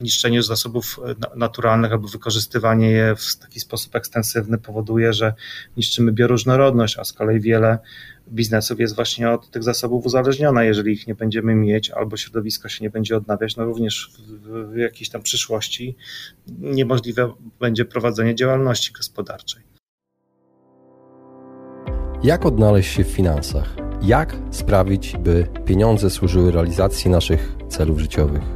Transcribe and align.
niszczenie 0.00 0.42
zasobów 0.42 1.00
naturalnych 1.36 1.92
albo 1.92 2.08
wykorzystywanie 2.08 2.90
je 2.90 3.16
w 3.16 3.36
taki 3.36 3.60
sposób 3.60 3.96
ekstensywny 3.96 4.58
powoduje, 4.58 5.12
że 5.12 5.34
niszczymy 5.76 6.12
bioróżnorodność, 6.12 6.98
a 6.98 7.04
z 7.04 7.12
kolei 7.12 7.40
wiele 7.40 7.78
biznesów 8.28 8.80
jest 8.80 8.94
właśnie 8.94 9.30
od 9.30 9.50
tych 9.50 9.62
zasobów 9.62 10.06
uzależniona. 10.06 10.64
Jeżeli 10.64 10.92
ich 10.92 11.06
nie 11.06 11.14
będziemy 11.14 11.54
mieć 11.54 11.90
albo 11.90 12.16
środowisko 12.16 12.68
się 12.68 12.84
nie 12.84 12.90
będzie 12.90 13.16
odnawiać, 13.16 13.56
no 13.56 13.64
również 13.64 14.10
w, 14.18 14.72
w 14.72 14.76
jakiejś 14.76 15.08
tam 15.10 15.22
przyszłości 15.22 15.96
niemożliwe 16.58 17.32
będzie 17.60 17.84
prowadzenie 17.84 18.34
działalności 18.34 18.92
gospodarczej. 18.92 19.62
Jak 22.22 22.46
odnaleźć 22.46 22.94
się 22.94 23.04
w 23.04 23.08
finansach? 23.08 23.76
Jak 24.02 24.36
sprawić, 24.50 25.16
by 25.16 25.46
pieniądze 25.64 26.10
służyły 26.10 26.52
realizacji 26.52 27.10
naszych 27.10 27.56
celów 27.68 27.98
życiowych? 27.98 28.55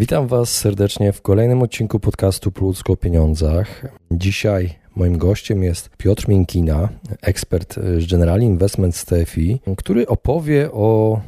Witam 0.00 0.26
Was 0.26 0.48
serdecznie 0.50 1.12
w 1.12 1.22
kolejnym 1.22 1.62
odcinku 1.62 2.00
podcastu 2.00 2.52
Po 2.52 2.92
o 2.92 2.96
pieniądzach. 2.96 3.82
Dzisiaj 4.10 4.74
moim 4.96 5.18
gościem 5.18 5.62
jest 5.62 5.90
Piotr 5.96 6.28
Miękina, 6.28 6.88
ekspert 7.22 7.74
z 7.74 8.10
General 8.10 8.40
Investment 8.40 9.04
TFI, 9.04 9.60
który 9.76 10.06
opowie 10.06 10.72
o 10.72 11.20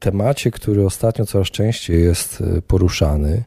temacie, 0.00 0.50
który 0.50 0.86
ostatnio 0.86 1.26
coraz 1.26 1.48
częściej 1.48 2.02
jest 2.02 2.40
e, 2.40 2.62
poruszany, 2.62 3.44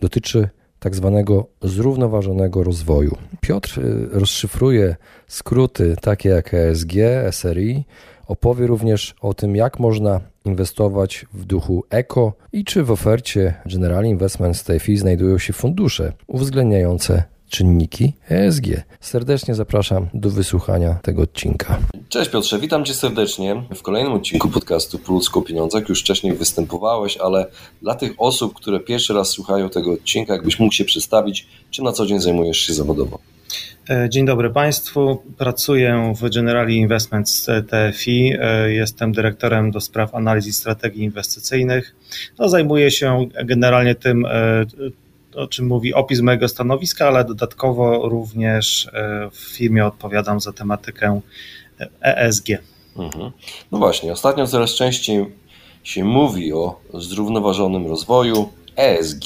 dotyczy 0.00 0.48
tak 0.78 0.94
zwanego 0.94 1.46
zrównoważonego 1.62 2.64
rozwoju. 2.64 3.16
Piotr 3.40 3.80
e, 3.80 4.18
rozszyfruje 4.18 4.96
skróty 5.26 5.96
takie 6.00 6.28
jak 6.28 6.54
ESG, 6.54 6.92
SRI, 7.30 7.84
opowie 8.26 8.66
również 8.66 9.14
o 9.20 9.34
tym, 9.34 9.56
jak 9.56 9.78
można 9.78 10.20
inwestować 10.48 11.26
w 11.34 11.44
duchu 11.44 11.84
eko 11.90 12.32
i 12.52 12.64
czy 12.64 12.84
w 12.84 12.90
ofercie 12.90 13.54
General 13.66 14.04
Investment 14.04 14.64
TFI 14.64 14.96
znajdują 14.96 15.38
się 15.38 15.52
fundusze 15.52 16.12
uwzględniające 16.26 17.22
czynniki 17.48 18.12
ESG. 18.30 18.66
Serdecznie 19.00 19.54
zapraszam 19.54 20.08
do 20.14 20.30
wysłuchania 20.30 20.94
tego 20.94 21.22
odcinka. 21.22 21.78
Cześć 22.08 22.30
Piotrze, 22.30 22.58
witam 22.58 22.84
Cię 22.84 22.94
serdecznie 22.94 23.62
w 23.74 23.82
kolejnym 23.82 24.12
odcinku 24.12 24.48
podcastu 24.48 24.98
Po 24.98 25.12
ludzku 25.12 25.38
o 25.38 25.42
pieniądzach. 25.42 25.88
Już 25.88 26.00
wcześniej 26.00 26.34
występowałeś, 26.34 27.16
ale 27.16 27.46
dla 27.82 27.94
tych 27.94 28.12
osób, 28.18 28.54
które 28.54 28.80
pierwszy 28.80 29.14
raz 29.14 29.28
słuchają 29.28 29.68
tego 29.68 29.92
odcinka, 29.92 30.32
jakbyś 30.32 30.58
mógł 30.58 30.74
się 30.74 30.84
przedstawić, 30.84 31.46
czym 31.70 31.84
na 31.84 31.92
co 31.92 32.06
dzień 32.06 32.20
zajmujesz 32.20 32.58
się 32.58 32.74
zawodowo? 32.74 33.18
E, 33.90 34.08
dzień 34.10 34.26
dobry 34.26 34.50
Państwu. 34.50 35.22
Pracuję 35.38 36.12
w 36.20 36.30
Generali 36.34 36.76
Investments 36.76 37.46
TFI. 37.46 38.32
E, 38.40 38.72
jestem 38.72 39.12
dyrektorem 39.12 39.70
do 39.70 39.80
spraw 39.80 40.14
analiz 40.14 40.46
i 40.46 40.52
strategii 40.52 41.04
inwestycyjnych. 41.04 41.96
No, 42.38 42.48
zajmuję 42.48 42.90
się 42.90 43.28
generalnie 43.44 43.94
tym, 43.94 44.26
e, 44.26 44.66
o 45.36 45.46
czym 45.46 45.66
mówi 45.66 45.94
opis 45.94 46.20
mojego 46.20 46.48
stanowiska, 46.48 47.08
ale 47.08 47.24
dodatkowo 47.24 48.08
również 48.08 48.90
w 49.32 49.56
firmie 49.56 49.86
odpowiadam 49.86 50.40
za 50.40 50.52
tematykę 50.52 51.20
ESG. 52.02 52.48
Mhm. 52.96 53.30
No 53.72 53.78
właśnie, 53.78 54.12
ostatnio 54.12 54.46
coraz 54.46 54.74
częściej 54.74 55.26
się 55.82 56.04
mówi 56.04 56.52
o 56.52 56.80
zrównoważonym 56.94 57.86
rozwoju, 57.86 58.48
ESG, 58.76 59.24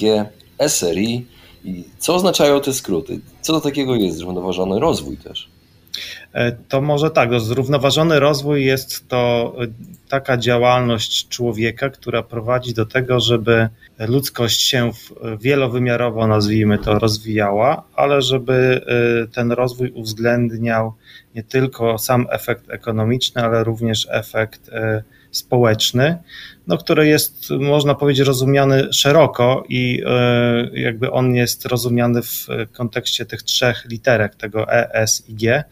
SRI. 0.68 1.26
I 1.64 1.84
co 1.98 2.14
oznaczają 2.14 2.60
te 2.60 2.72
skróty? 2.72 3.20
Co 3.40 3.52
to 3.52 3.60
takiego 3.60 3.94
jest 3.94 4.16
zrównoważony 4.16 4.80
rozwój 4.80 5.16
też? 5.16 5.48
E, 6.32 6.52
to 6.52 6.80
może 6.80 7.10
tak, 7.10 7.30
no, 7.30 7.40
zrównoważony 7.40 8.20
rozwój 8.20 8.64
jest 8.64 9.08
to 9.08 9.54
e, 9.62 9.66
taka 10.08 10.36
działalność 10.36 11.28
człowieka, 11.28 11.90
która 11.90 12.22
prowadzi 12.22 12.74
do 12.74 12.86
tego, 12.86 13.20
żeby 13.20 13.68
ludzkość 13.98 14.60
się 14.60 14.90
wielowymiarowo, 15.40 16.26
nazwijmy 16.26 16.78
to, 16.78 16.98
rozwijała, 16.98 17.82
ale 17.94 18.22
żeby 18.22 18.80
e, 19.22 19.26
ten 19.26 19.52
rozwój 19.52 19.90
uwzględniał 19.90 20.92
nie 21.34 21.42
tylko 21.42 21.98
sam 21.98 22.26
efekt 22.30 22.70
ekonomiczny, 22.70 23.42
ale 23.42 23.64
również 23.64 24.06
efekt 24.10 24.70
społeczny, 25.32 26.18
no, 26.66 26.78
który 26.78 27.06
jest, 27.06 27.50
można 27.50 27.94
powiedzieć, 27.94 28.26
rozumiany 28.26 28.92
szeroko 28.92 29.64
i 29.68 30.02
jakby 30.72 31.10
on 31.10 31.34
jest 31.34 31.66
rozumiany 31.66 32.22
w 32.22 32.46
kontekście 32.72 33.26
tych 33.26 33.42
trzech 33.42 33.84
literek, 33.88 34.34
tego 34.34 34.72
E, 34.72 34.94
S 34.94 35.24
i 35.28 35.34
G, 35.34 35.64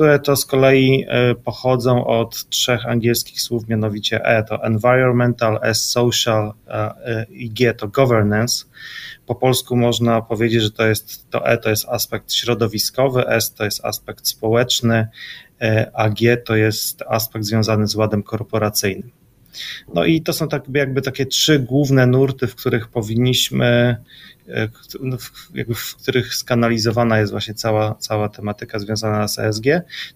które 0.00 0.18
to 0.18 0.36
z 0.36 0.46
kolei 0.46 1.06
e, 1.08 1.34
pochodzą 1.34 2.06
od 2.06 2.48
trzech 2.48 2.86
angielskich 2.86 3.40
słów, 3.40 3.68
mianowicie 3.68 4.24
E 4.24 4.44
to 4.44 4.64
environmental, 4.64 5.58
S 5.62 5.90
social 5.90 6.52
e, 6.68 7.26
i 7.30 7.50
G 7.50 7.74
to 7.74 7.88
governance. 7.88 8.64
Po 9.26 9.34
polsku 9.34 9.76
można 9.76 10.22
powiedzieć, 10.22 10.62
że 10.62 10.70
to 10.70 10.86
jest 10.86 11.30
to 11.30 11.46
E 11.46 11.58
to 11.58 11.70
jest 11.70 11.88
aspekt 11.88 12.32
środowiskowy, 12.32 13.28
S 13.28 13.54
to 13.54 13.64
jest 13.64 13.84
aspekt 13.84 14.28
społeczny, 14.28 14.96
e, 14.96 15.08
a 15.94 16.08
G 16.08 16.36
to 16.36 16.56
jest 16.56 17.02
aspekt 17.08 17.44
związany 17.44 17.86
z 17.86 17.94
ładem 17.94 18.22
korporacyjnym. 18.22 19.10
No 19.94 20.04
i 20.04 20.22
to 20.22 20.32
są 20.32 20.48
tak 20.48 20.64
jakby 20.74 21.02
takie 21.02 21.26
trzy 21.26 21.58
główne 21.58 22.06
nurty, 22.06 22.46
w 22.46 22.54
których 22.54 22.88
powinniśmy 22.88 23.96
E, 24.50 24.68
no, 25.00 25.16
w 25.74 25.96
których 25.96 26.34
skanalizowana 26.34 27.18
jest 27.18 27.32
właśnie 27.32 27.54
cała, 27.54 27.94
cała 27.94 28.28
tematyka 28.28 28.78
związana 28.78 29.28
z 29.28 29.38
ESG. 29.38 29.64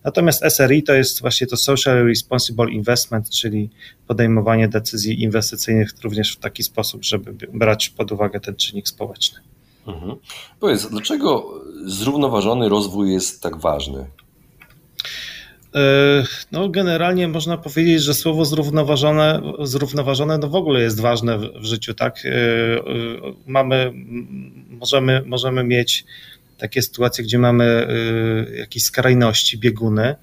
Natomiast 0.04 0.44
SRI 0.48 0.82
to 0.82 0.94
jest 0.94 1.20
właśnie 1.20 1.46
to 1.46 1.56
Social 1.56 2.06
Responsible 2.06 2.70
Investment, 2.70 3.30
czyli 3.30 3.70
podejmowanie 4.06 4.68
decyzji 4.68 5.22
inwestycyjnych 5.22 5.90
również 6.04 6.36
w 6.36 6.38
taki 6.38 6.62
sposób, 6.62 7.04
żeby 7.04 7.48
brać 7.52 7.88
pod 7.88 8.12
uwagę 8.12 8.40
ten 8.40 8.56
czynnik 8.56 8.88
społeczny. 8.88 9.40
Mhm. 9.86 10.16
Powiedz, 10.60 10.86
dlaczego 10.86 11.60
zrównoważony 11.86 12.68
rozwój 12.68 13.12
jest 13.12 13.42
tak 13.42 13.56
ważny? 13.56 14.06
E, 15.74 16.24
no, 16.52 16.68
generalnie 16.68 17.28
można 17.28 17.58
powiedzieć, 17.58 18.02
że 18.02 18.14
słowo 18.14 18.44
zrównoważone, 18.44 19.42
zrównoważone 19.62 20.38
no 20.38 20.48
w 20.48 20.54
ogóle 20.54 20.80
jest 20.80 21.00
ważne 21.00 21.38
w, 21.38 21.64
życiu, 21.64 21.94
tak? 21.94 22.22
E, 22.24 22.28
e, 22.28 22.82
mamy, 23.46 23.92
możemy, 24.68 25.22
możemy 25.26 25.64
mieć 25.64 26.04
takie 26.58 26.82
sytuacje, 26.82 27.24
gdzie 27.24 27.38
mamy 27.38 27.88
jakieś 28.58 28.82
skrajności, 28.82 29.58
bieguny, 29.58 30.14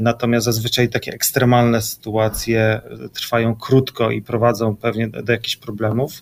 natomiast 0.00 0.44
zazwyczaj 0.44 0.88
takie 0.88 1.12
ekstremalne 1.12 1.82
sytuacje 1.82 2.80
trwają 3.14 3.54
krótko 3.54 4.10
i 4.10 4.22
prowadzą 4.22 4.76
pewnie 4.76 5.08
do 5.08 5.32
jakichś 5.32 5.56
problemów. 5.56 6.12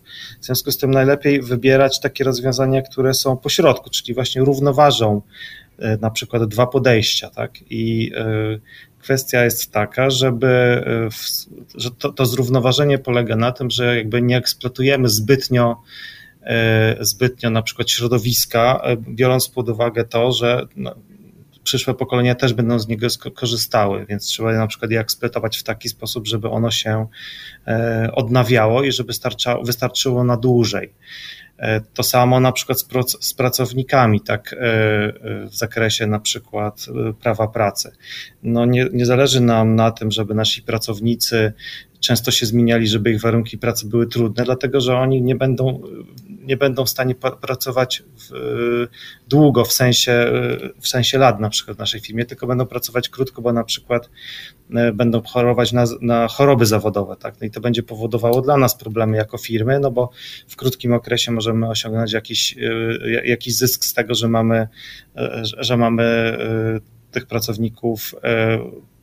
W 0.40 0.44
związku 0.44 0.70
z 0.70 0.78
tym 0.78 0.90
najlepiej 0.90 1.42
wybierać 1.42 2.00
takie 2.00 2.24
rozwiązania, 2.24 2.82
które 2.82 3.14
są 3.14 3.36
pośrodku, 3.36 3.90
czyli 3.90 4.14
właśnie 4.14 4.42
równoważą 4.42 5.22
na 6.00 6.10
przykład 6.10 6.44
dwa 6.44 6.66
podejścia, 6.66 7.30
tak? 7.30 7.52
I 7.70 8.12
e, 8.16 8.26
kwestia 8.98 9.44
jest 9.44 9.72
taka, 9.72 10.10
żeby, 10.10 10.46
e, 10.46 11.08
że 11.74 11.90
to, 11.90 12.12
to 12.12 12.26
zrównoważenie 12.26 12.98
polega 12.98 13.36
na 13.36 13.52
tym, 13.52 13.70
że 13.70 13.96
jakby 13.96 14.22
nie 14.22 14.36
eksploatujemy 14.36 15.08
zbytnio 15.08 15.82
zbytnio 17.00 17.50
na 17.50 17.62
przykład 17.62 17.90
środowiska, 17.90 18.82
biorąc 19.08 19.48
pod 19.48 19.68
uwagę 19.68 20.04
to, 20.04 20.32
że 20.32 20.66
no, 20.76 20.94
przyszłe 21.64 21.94
pokolenia 21.94 22.34
też 22.34 22.52
będą 22.52 22.78
z 22.78 22.88
niego 22.88 23.06
korzystały, 23.34 24.06
więc 24.08 24.26
trzeba 24.26 24.52
na 24.52 24.66
przykład 24.66 24.90
je 24.90 25.00
eksploatować 25.00 25.58
w 25.58 25.62
taki 25.62 25.88
sposób, 25.88 26.26
żeby 26.26 26.48
ono 26.48 26.70
się 26.70 27.06
odnawiało 28.12 28.84
i 28.84 28.92
żeby 28.92 29.12
wystarczyło 29.64 30.24
na 30.24 30.36
dłużej. 30.36 30.92
E, 31.58 31.80
to 31.80 32.02
samo 32.02 32.40
na 32.40 32.52
przykład 32.52 32.78
z, 33.20 33.34
pracownikami, 33.34 34.20
tak 34.20 34.52
e, 34.52 34.56
e, 34.56 35.12
w 35.46 35.54
zakresie 35.56 36.06
na 36.06 36.20
przykład 36.20 36.86
prawa 37.20 37.48
pracy. 37.48 37.92
No 38.42 38.66
nie, 38.66 38.86
nie 38.92 39.06
zależy 39.06 39.40
nam 39.40 39.76
na 39.76 39.90
tym, 39.90 40.10
żeby 40.10 40.34
nasi 40.34 40.62
pracownicy 40.62 41.52
często 42.00 42.30
się 42.30 42.46
zmieniali, 42.46 42.88
żeby 42.88 43.10
ich 43.10 43.20
warunki 43.20 43.58
pracy 43.58 43.86
były 43.86 44.06
trudne, 44.06 44.44
dlatego 44.44 44.80
że 44.80 44.96
oni 44.96 45.22
nie 45.22 45.34
będą 45.34 45.82
nie 46.46 46.56
będą 46.56 46.84
w 46.84 46.90
stanie 46.90 47.14
pracować 47.40 48.02
w, 48.16 48.86
długo, 49.28 49.64
w 49.64 49.72
sensie, 49.72 50.32
w 50.80 50.88
sensie 50.88 51.18
lat 51.18 51.40
na 51.40 51.50
przykład 51.50 51.76
w 51.76 51.80
naszej 51.80 52.00
firmie, 52.00 52.24
tylko 52.24 52.46
będą 52.46 52.66
pracować 52.66 53.08
krótko, 53.08 53.42
bo 53.42 53.52
na 53.52 53.64
przykład 53.64 54.10
będą 54.94 55.22
chorować 55.22 55.72
na, 55.72 55.84
na 56.00 56.28
choroby 56.28 56.66
zawodowe, 56.66 57.16
tak? 57.16 57.40
No 57.40 57.46
i 57.46 57.50
to 57.50 57.60
będzie 57.60 57.82
powodowało 57.82 58.40
dla 58.40 58.56
nas 58.56 58.76
problemy 58.76 59.16
jako 59.16 59.38
firmy, 59.38 59.80
no 59.80 59.90
bo 59.90 60.10
w 60.48 60.56
krótkim 60.56 60.92
okresie 60.92 61.32
możemy 61.32 61.68
osiągnąć 61.68 62.12
jakiś, 62.12 62.56
jakiś 63.24 63.56
zysk 63.56 63.84
z 63.84 63.94
tego, 63.94 64.14
że 64.14 64.28
mamy, 64.28 64.68
że 65.42 65.76
mamy 65.76 66.36
tych 67.10 67.26
pracowników 67.26 68.14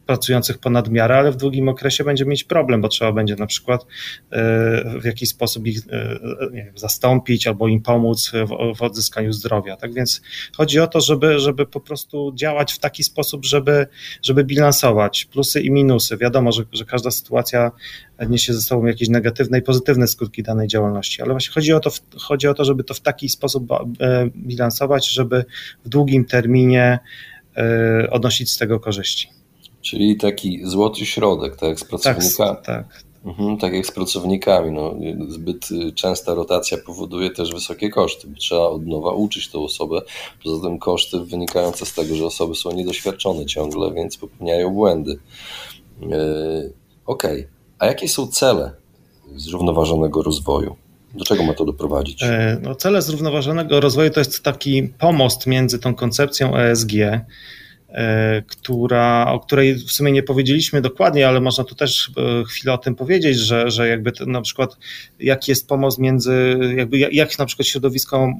pracujących 0.05 0.57
ponad 0.57 0.89
miarę, 0.89 1.15
ale 1.15 1.31
w 1.31 1.35
długim 1.35 1.69
okresie 1.69 2.03
będzie 2.03 2.25
mieć 2.25 2.44
problem, 2.44 2.81
bo 2.81 2.88
trzeba 2.88 3.11
będzie 3.11 3.35
na 3.35 3.45
przykład 3.45 3.81
e, 3.81 5.00
w 5.00 5.05
jakiś 5.05 5.29
sposób 5.29 5.67
ich 5.67 5.79
e, 5.89 6.19
wiem, 6.53 6.77
zastąpić 6.77 7.47
albo 7.47 7.67
im 7.67 7.81
pomóc 7.81 8.31
w, 8.31 8.77
w, 8.77 8.81
odzyskaniu 8.81 9.33
zdrowia. 9.33 9.77
Tak 9.77 9.94
więc 9.94 10.21
chodzi 10.57 10.79
o 10.79 10.88
to, 10.88 11.01
żeby, 11.01 11.39
żeby 11.39 11.65
po 11.65 11.79
prostu 11.79 12.31
działać 12.35 12.73
w 12.73 12.79
taki 12.79 13.03
sposób, 13.03 13.45
żeby, 13.45 13.88
żeby 14.21 14.44
bilansować 14.44 15.25
plusy 15.25 15.61
i 15.61 15.71
minusy. 15.71 16.17
Wiadomo, 16.17 16.51
że, 16.51 16.63
że 16.71 16.85
każda 16.85 17.11
sytuacja 17.11 17.71
niesie 18.29 18.53
ze 18.53 18.61
sobą 18.61 18.85
jakieś 18.85 19.09
negatywne 19.09 19.59
i 19.59 19.61
pozytywne 19.61 20.07
skutki 20.07 20.44
danej 20.44 20.67
działalności, 20.67 21.21
ale 21.21 21.31
właśnie 21.31 21.53
chodzi 21.53 21.73
o 21.73 21.79
to, 21.79 21.89
chodzi 22.17 22.47
o 22.47 22.53
to 22.53 22.65
żeby 22.65 22.83
to 22.83 22.94
w 22.94 23.00
taki 23.00 23.29
sposób 23.29 23.71
e, 23.71 24.29
bilansować, 24.35 25.09
żeby 25.09 25.45
w 25.85 25.89
długim 25.89 26.25
terminie 26.25 27.00
odnosić 28.11 28.51
z 28.51 28.57
tego 28.57 28.79
korzyści. 28.79 29.43
Czyli 29.83 30.18
taki 30.18 30.59
złoty 30.63 31.06
środek, 31.06 31.56
tak 31.56 31.69
jak 31.69 31.80
z 31.80 31.83
pracownikami. 31.83 32.56
Tak, 32.56 32.65
tak. 32.65 33.03
Mhm, 33.25 33.57
tak 33.57 33.74
jak 33.74 33.85
z 33.85 33.91
pracownikami. 33.91 34.71
No, 34.71 34.95
zbyt 35.30 35.69
częsta 35.95 36.33
rotacja 36.33 36.77
powoduje 36.85 37.30
też 37.30 37.53
wysokie 37.53 37.89
koszty. 37.89 38.27
Trzeba 38.38 38.62
od 38.62 38.88
nowa 38.88 39.12
uczyć 39.12 39.47
tę 39.47 39.59
osobę. 39.59 40.01
Poza 40.44 40.63
tym 40.63 40.80
koszty 40.80 41.19
wynikające 41.19 41.85
z 41.85 41.94
tego, 41.94 42.15
że 42.15 42.25
osoby 42.25 42.56
są 42.56 42.71
niedoświadczone 42.71 43.45
ciągle, 43.45 43.94
więc 43.94 44.18
popełniają 44.18 44.69
błędy. 44.69 45.19
Yy, 46.01 46.74
Okej, 47.06 47.39
okay. 47.39 47.47
a 47.79 47.86
jakie 47.86 48.09
są 48.09 48.27
cele 48.27 48.71
zrównoważonego 49.36 50.24
rozwoju? 50.24 50.75
Do 51.13 51.25
czego 51.25 51.44
ma 51.44 51.53
to 51.53 51.65
doprowadzić? 51.65 52.24
E, 52.24 52.59
no, 52.62 52.75
cele 52.75 53.01
zrównoważonego 53.01 53.79
rozwoju 53.79 54.09
to 54.09 54.19
jest 54.19 54.44
taki 54.44 54.83
pomost 54.83 55.47
między 55.47 55.79
tą 55.79 55.95
koncepcją 55.95 56.56
ESG, 56.56 56.91
która, 58.48 59.25
o 59.31 59.40
której 59.40 59.75
w 59.75 59.92
sumie 59.92 60.12
nie 60.12 60.24
powiedzieliśmy 60.24 60.81
dokładnie, 60.81 61.28
ale 61.28 61.42
można 61.42 61.63
tu 61.63 61.75
też 61.75 62.12
e, 62.18 62.44
chwilę 62.44 62.74
o 62.74 62.78
tym 62.78 62.95
powiedzieć, 62.95 63.38
że, 63.38 63.72
że 63.72 63.88
jakby 63.88 64.12
na 64.28 64.42
przykład 64.42 64.78
jaki 65.19 65.51
jest 65.51 65.68
pomoc 65.68 66.00
między, 66.00 66.60
jakby 66.75 66.98
jak 66.98 67.40
na 67.40 67.45
przykład 67.45 67.68
środowisko 67.68 68.34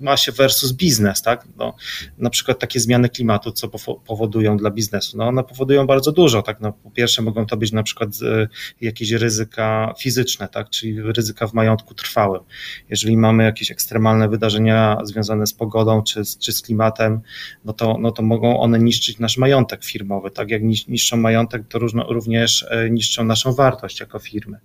ma 0.00 0.16
się 0.16 0.32
versus 0.32 0.72
biznes, 0.72 1.22
tak? 1.22 1.46
No, 1.56 1.74
na 2.18 2.30
przykład 2.30 2.58
takie 2.58 2.80
zmiany 2.80 3.08
klimatu, 3.08 3.52
co 3.52 3.68
powodują 4.06 4.56
dla 4.56 4.70
biznesu. 4.70 5.16
No, 5.16 5.28
one 5.28 5.44
powodują 5.44 5.86
bardzo 5.86 6.12
dużo, 6.12 6.42
tak? 6.42 6.60
No, 6.60 6.72
po 6.72 6.90
pierwsze 6.90 7.22
mogą 7.22 7.46
to 7.46 7.56
być 7.56 7.72
na 7.72 7.82
przykład 7.82 8.08
e, 8.22 8.48
jakieś 8.80 9.10
ryzyka 9.10 9.94
fizyczne, 9.98 10.48
tak? 10.48 10.70
Czyli 10.70 11.02
ryzyka 11.02 11.46
w 11.46 11.54
majątku 11.54 11.94
trwałym. 11.94 12.42
Jeżeli 12.90 13.16
mamy 13.16 13.44
jakieś 13.44 13.70
ekstremalne 13.70 14.28
wydarzenia 14.28 14.98
związane 15.02 15.46
z 15.46 15.54
pogodą 15.54 16.02
czy, 16.02 16.22
czy 16.40 16.52
z 16.52 16.62
klimatem, 16.62 17.20
no 17.64 17.72
to, 17.72 17.96
no 18.00 18.12
to 18.12 18.22
mogą 18.22 18.60
one 18.60 18.78
niszczyć 18.78 19.18
nasz 19.18 19.36
majątek 19.36 19.84
firmowy, 19.84 20.30
tak? 20.30 20.50
Jak 20.50 20.62
niszczą 20.88 21.16
majątek, 21.16 21.68
to 21.68 21.78
różno, 21.78 22.04
również 22.12 22.66
e, 22.70 22.90
niszczą 22.90 23.24
naszą 23.24 23.52
wartość 23.52 24.00
jako 24.00 24.18
firmy. 24.18 24.58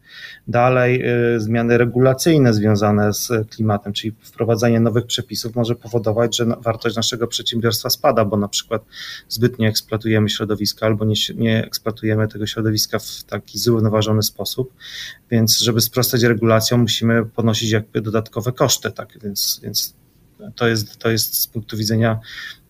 Dalej 0.47 1.03
y, 1.35 1.39
zmiany 1.39 1.77
regulacyjne 1.77 2.53
związane 2.53 3.13
z 3.13 3.49
klimatem, 3.49 3.93
czyli 3.93 4.15
wprowadzanie 4.21 4.79
nowych 4.79 5.05
przepisów 5.05 5.22
przepisów 5.23 5.55
może 5.55 5.75
powodować, 5.75 6.37
że 6.37 6.45
wartość 6.45 6.95
naszego 6.95 7.27
przedsiębiorstwa 7.27 7.89
spada, 7.89 8.25
bo 8.25 8.37
na 8.37 8.47
przykład 8.47 8.85
zbytnio 9.29 9.69
eksploatujemy 9.69 10.29
środowisko 10.29 10.85
albo 10.85 11.05
nie, 11.05 11.15
nie 11.35 11.65
eksploatujemy 11.65 12.27
tego 12.27 12.47
środowiska 12.47 12.99
w 12.99 13.23
taki 13.23 13.59
zrównoważony 13.59 14.23
sposób. 14.23 14.73
Więc, 15.31 15.59
żeby 15.59 15.81
sprostać 15.81 16.23
regulacjom, 16.23 16.81
musimy 16.81 17.25
ponosić 17.25 17.71
jakby 17.71 18.01
dodatkowe 18.01 18.51
koszty, 18.51 18.91
tak? 18.91 19.19
Więc, 19.23 19.59
więc 19.63 19.93
to 20.55 20.67
jest, 20.67 20.97
to 20.97 21.11
jest 21.11 21.41
z 21.41 21.47
punktu 21.47 21.77
widzenia 21.77 22.19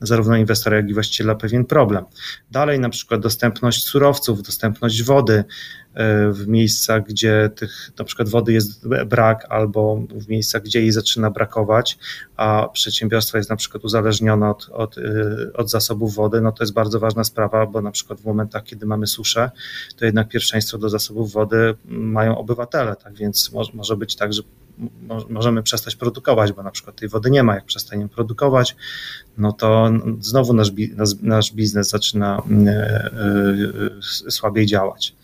zarówno 0.02 0.36
inwestora, 0.38 0.78
jak 0.78 0.90
i 0.90 0.94
właściciela 0.94 1.36
pewien 1.36 1.66
problem. 1.66 2.06
Dalej 2.52 2.80
na 2.80 2.90
przykład 2.90 3.22
dostępność 3.22 3.84
surowców, 3.84 4.44
dostępność 4.44 5.04
wody 5.04 5.44
e, 5.94 6.31
w 6.31 6.48
miejscach, 6.48 7.04
gdzie 7.04 7.50
tych 7.56 7.92
na 8.00 8.06
przykład 8.06 8.30
wody 8.30 8.54
jest 8.54 8.88
brak 8.88 9.46
albo 9.50 9.96
w 10.16 10.28
miejscach, 10.28 10.64
gdzie 10.64 10.81
jej 10.81 10.92
zaczyna 10.92 11.31
brakować, 11.31 11.98
a 12.38 12.68
przedsiębiorstwo 12.74 13.38
jest 13.38 13.50
na 13.50 13.56
przykład 13.56 13.84
uzależnione 13.84 14.50
od, 14.50 14.70
od, 14.70 14.98
e, 14.98 15.02
od 15.54 15.70
zasobów 15.70 16.16
wody, 16.16 16.42
no 16.42 16.52
to 16.52 16.64
jest 16.64 16.74
bardzo 16.74 17.00
ważna 17.00 17.24
sprawa, 17.24 17.66
bo 17.66 17.81
na 17.81 17.92
przykład 17.92 18.22
w 18.22 18.25
momentach, 18.25 18.64
kiedy 18.64 18.86
mamy 18.86 19.08
suszę, 19.08 19.52
to 19.98 20.06
jednak 20.06 20.28
pierwszeństwo 20.30 20.78
do 20.78 20.90
zasobów 20.90 21.31
wody 21.31 21.75
mają 21.86 22.38
obywatele, 22.38 22.96
tak 22.96 23.14
więc 23.14 23.52
może, 23.52 23.72
może 23.74 23.98
być 23.98 24.16
tak, 24.16 24.34
że 24.34 24.42
możemy 25.30 25.64
przestać 25.64 25.96
produkować, 25.96 26.52
bo 26.52 26.64
na 26.64 26.72
przykład 26.72 26.96
tej 26.96 27.10
wody 27.10 27.31
nie 27.31 27.44
ma. 27.44 27.56
Jak 27.56 27.66
przestaniemy 27.66 28.10
produkować, 28.10 28.75
no 29.38 29.52
to 29.52 29.92
znowu 30.20 30.54
nasz, 30.54 30.72
nasz 31.22 31.54
biznes 31.54 31.90
zaczyna 31.90 32.42
e, 32.68 32.72
e, 32.72 34.31
słabiej 34.31 34.66
działać. 34.66 35.16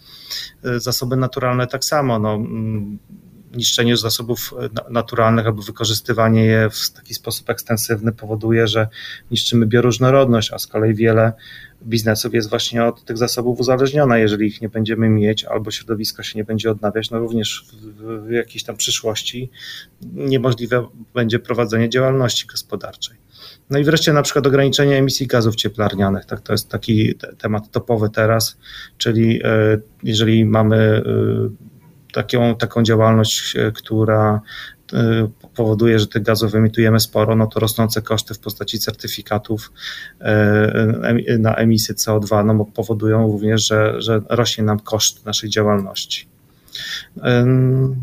E, 0.65 0.79
zasoby 0.79 1.15
naturalne 1.15 1.67
tak 1.67 1.85
samo. 1.85 2.19
No, 2.19 2.39
niszczenie 3.53 3.97
zasobów 3.97 4.53
naturalnych 4.89 5.45
albo 5.45 5.61
wykorzystywanie 5.61 6.45
je 6.45 6.69
w 6.69 6.91
taki 6.91 7.13
sposób 7.13 7.49
ekstensywny 7.49 8.11
powoduje, 8.11 8.67
że 8.67 8.87
niszczymy 9.31 9.65
bioróżnorodność, 9.65 10.53
a 10.53 10.59
z 10.59 10.67
kolei 10.67 10.93
wiele 10.93 11.33
biznesów 11.83 12.33
jest 12.33 12.49
właśnie 12.49 12.85
od 12.85 13.05
tych 13.05 13.17
zasobów 13.17 13.59
uzależniona. 13.59 14.17
Jeżeli 14.17 14.47
ich 14.47 14.61
nie 14.61 14.69
będziemy 14.69 15.09
mieć 15.09 15.43
albo 15.45 15.71
środowisko 15.71 16.23
się 16.23 16.39
nie 16.39 16.43
będzie 16.43 16.71
odnawiać, 16.71 17.11
no 17.11 17.19
również 17.19 17.65
w, 17.73 18.27
w 18.27 18.31
jakiejś 18.31 18.63
tam 18.63 18.77
przyszłości 18.77 19.49
niemożliwe 20.01 20.87
będzie 21.13 21.39
prowadzenie 21.39 21.89
działalności 21.89 22.47
gospodarczej. 22.47 23.17
No 23.69 23.79
i 23.79 23.83
wreszcie 23.83 24.13
na 24.13 24.21
przykład 24.21 24.47
ograniczenie 24.47 24.97
emisji 24.97 25.27
gazów 25.27 25.55
cieplarnianych. 25.55 26.25
Tak, 26.25 26.41
to 26.41 26.53
jest 26.53 26.69
taki 26.69 27.15
temat 27.37 27.71
topowy 27.71 28.09
teraz, 28.09 28.57
czyli 28.97 29.43
e, 29.43 29.77
jeżeli 30.03 30.45
mamy 30.45 30.77
e, 30.77 31.78
taką, 32.13 32.55
taką 32.55 32.83
działalność, 32.83 33.55
e, 33.55 33.71
która 33.71 34.41
powoduje, 35.55 35.99
że 35.99 36.07
tych 36.07 36.23
gazów 36.23 36.55
emitujemy 36.55 36.99
sporo, 36.99 37.35
no 37.35 37.47
to 37.47 37.59
rosnące 37.59 38.01
koszty 38.01 38.33
w 38.33 38.39
postaci 38.39 38.79
certyfikatów 38.79 39.71
na 41.39 41.55
emisję 41.55 41.95
CO2 41.95 42.45
no 42.45 42.65
powodują 42.65 43.31
również, 43.31 43.67
że, 43.67 44.01
że 44.01 44.21
rośnie 44.29 44.63
nam 44.63 44.79
koszt 44.79 45.25
naszej 45.25 45.49
działalności. 45.49 46.27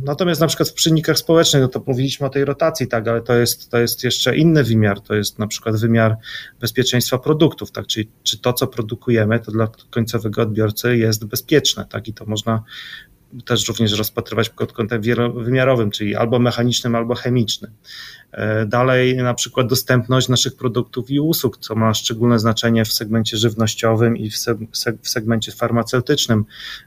Natomiast 0.04 0.40
na 0.40 0.46
przykład 0.46 0.68
w 0.68 0.74
czynnikach 0.74 1.18
społecznych, 1.18 1.62
no 1.62 1.68
to 1.68 1.82
mówiliśmy 1.86 2.26
o 2.26 2.30
tej 2.30 2.44
rotacji, 2.44 2.88
tak, 2.88 3.08
ale 3.08 3.22
to 3.22 3.34
jest, 3.34 3.70
to 3.70 3.78
jest 3.78 4.04
jeszcze 4.04 4.36
inny 4.36 4.64
wymiar, 4.64 5.00
to 5.00 5.14
jest 5.14 5.38
na 5.38 5.46
przykład 5.46 5.76
wymiar 5.76 6.16
bezpieczeństwa 6.60 7.18
produktów, 7.18 7.72
tak, 7.72 7.86
czyli 7.86 8.08
czy 8.22 8.38
to, 8.38 8.52
co 8.52 8.66
produkujemy, 8.66 9.40
to 9.40 9.52
dla 9.52 9.68
końcowego 9.90 10.42
odbiorcy 10.42 10.96
jest 10.96 11.24
bezpieczne, 11.24 11.86
tak, 11.90 12.08
i 12.08 12.14
to 12.14 12.24
można 12.24 12.62
też 13.44 13.68
również 13.68 13.98
rozpatrywać 13.98 14.48
pod 14.48 14.72
kątem 14.72 15.02
wielowymiarowym, 15.02 15.90
czyli 15.90 16.14
albo 16.14 16.38
mechanicznym, 16.38 16.94
albo 16.94 17.14
chemicznym. 17.14 17.70
E, 18.32 18.66
dalej 18.66 19.16
na 19.16 19.34
przykład 19.34 19.66
dostępność 19.66 20.28
naszych 20.28 20.56
produktów 20.56 21.10
i 21.10 21.20
usług, 21.20 21.58
co 21.58 21.74
ma 21.74 21.94
szczególne 21.94 22.38
znaczenie 22.38 22.84
w 22.84 22.92
segmencie 22.92 23.36
żywnościowym 23.36 24.16
i 24.16 24.30
w 25.02 25.08
segmencie 25.08 25.52
farmaceutycznym, 25.52 26.44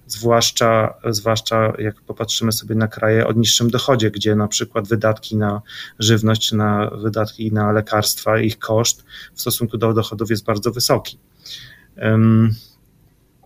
zwłaszcza, 0.07 0.93
zwłaszcza 1.09 1.73
jak 1.79 2.01
popatrzymy 2.01 2.51
sobie 2.51 2.75
na 2.75 2.87
kraje 2.87 3.27
o 3.27 3.33
niższym 3.33 3.69
dochodzie, 3.69 4.11
gdzie 4.11 4.35
na 4.35 4.47
przykład 4.47 4.87
wydatki 4.87 5.37
na 5.37 5.61
żywność, 5.99 6.51
na 6.51 6.89
wydatki 6.89 7.51
na 7.51 7.71
lekarstwa, 7.71 8.39
ich 8.39 8.59
koszt 8.59 9.05
w 9.33 9.41
stosunku 9.41 9.77
do 9.77 9.93
dochodów 9.93 10.29
jest 10.29 10.45
bardzo 10.45 10.71
wysoki. 10.71 11.19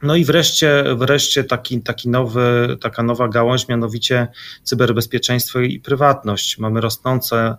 No 0.04 0.16
i 0.16 0.26
wreszcie, 0.26 0.84
wreszcie 0.98 1.44
taki, 1.44 1.82
taki 1.82 2.10
nowy, 2.10 2.78
taka 2.82 3.04
nowa 3.04 3.28
gałąź, 3.28 3.68
mianowicie 3.68 4.28
cyberbezpieczeństwo 4.64 5.60
i 5.60 5.80
prywatność. 5.80 6.58
Mamy 6.58 6.82
rosnące 6.82 7.56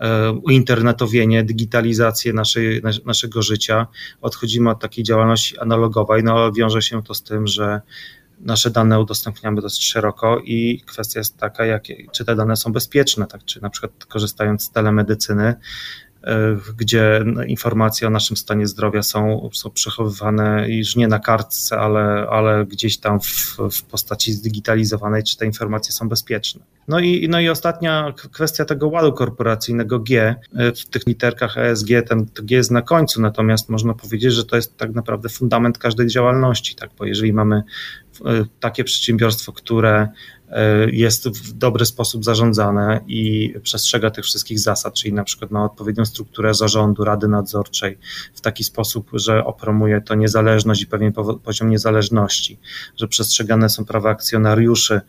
e, 0.00 0.32
uinternetowienie, 0.32 1.44
digitalizację 1.44 2.32
naszej, 2.32 2.82
naszego 3.04 3.42
życia. 3.42 3.86
Odchodzimy 4.20 4.70
od 4.70 4.80
takiej 4.80 5.04
działalności 5.04 5.58
analogowej, 5.58 6.24
no 6.24 6.52
wiąże 6.52 6.82
się 6.82 7.02
to 7.02 7.14
z 7.14 7.22
tym, 7.22 7.46
że 7.46 7.80
nasze 8.40 8.70
dane 8.70 9.00
udostępniamy 9.00 9.60
dosyć 9.60 9.84
szeroko 9.84 10.42
i 10.44 10.82
kwestia 10.86 11.20
jest 11.20 11.36
taka, 11.36 11.64
jak, 11.66 11.82
czy 12.12 12.24
te 12.24 12.36
dane 12.36 12.56
są 12.56 12.72
bezpieczne, 12.72 13.26
tak, 13.26 13.44
czy 13.44 13.62
na 13.62 13.70
przykład 13.70 14.04
korzystając 14.04 14.64
z 14.64 14.70
telemedycyny, 14.70 15.54
gdzie 16.76 17.24
informacje 17.46 18.06
o 18.06 18.10
naszym 18.10 18.36
stanie 18.36 18.66
zdrowia 18.66 19.02
są, 19.02 19.50
są 19.52 19.70
przechowywane 19.70 20.70
już 20.70 20.96
nie 20.96 21.08
na 21.08 21.18
kartce, 21.18 21.78
ale, 21.78 22.26
ale 22.30 22.66
gdzieś 22.66 22.98
tam 22.98 23.20
w, 23.20 23.56
w 23.70 23.82
postaci 23.82 24.32
zdigitalizowanej, 24.32 25.22
czy 25.22 25.36
te 25.36 25.46
informacje 25.46 25.92
są 25.92 26.08
bezpieczne. 26.08 26.60
No 26.88 27.00
i, 27.00 27.28
no 27.28 27.40
i 27.40 27.48
ostatnia 27.48 28.14
kwestia 28.32 28.64
tego 28.64 28.88
ładu 28.88 29.12
korporacyjnego 29.12 29.98
G. 29.98 30.34
W 30.52 30.84
tych 30.84 31.06
literkach 31.06 31.58
ESG 31.58 31.88
ten 32.08 32.26
G 32.42 32.56
jest 32.56 32.70
na 32.70 32.82
końcu, 32.82 33.20
natomiast 33.20 33.68
można 33.68 33.94
powiedzieć, 33.94 34.32
że 34.32 34.44
to 34.44 34.56
jest 34.56 34.76
tak 34.76 34.94
naprawdę 34.94 35.28
fundament 35.28 35.78
każdej 35.78 36.06
działalności, 36.06 36.74
tak? 36.74 36.90
bo 36.98 37.04
jeżeli 37.04 37.32
mamy 37.32 37.62
takie 38.60 38.84
przedsiębiorstwo, 38.84 39.52
które 39.52 40.08
E, 40.39 40.39
jest 40.92 41.28
w 41.28 41.52
dobry 41.52 41.86
sposób 41.86 42.24
zarządzane 42.24 43.00
i 43.06 43.54
przestrzega 43.62 44.10
tych 44.10 44.24
wszystkich 44.24 44.58
zasad, 44.58 44.94
czyli 44.94 45.12
na 45.12 45.24
przykład 45.24 45.50
ma 45.50 45.64
odpowiednią 45.64 46.04
strukturę 46.04 46.54
zarządu, 46.54 47.04
rady 47.04 47.28
nadzorczej 47.28 47.98
w 48.34 48.40
taki 48.40 48.64
sposób, 48.64 49.10
że 49.12 49.44
opromuje 49.44 50.00
to 50.00 50.14
niezależność 50.14 50.82
i 50.82 50.86
pewien 50.86 51.12
poziom 51.44 51.70
niezależności, 51.70 52.58
że 52.96 53.08
przestrzegane 53.08 53.68
są 53.68 53.84
prawa 53.84 54.10
akcjonariuszy, 54.10 55.00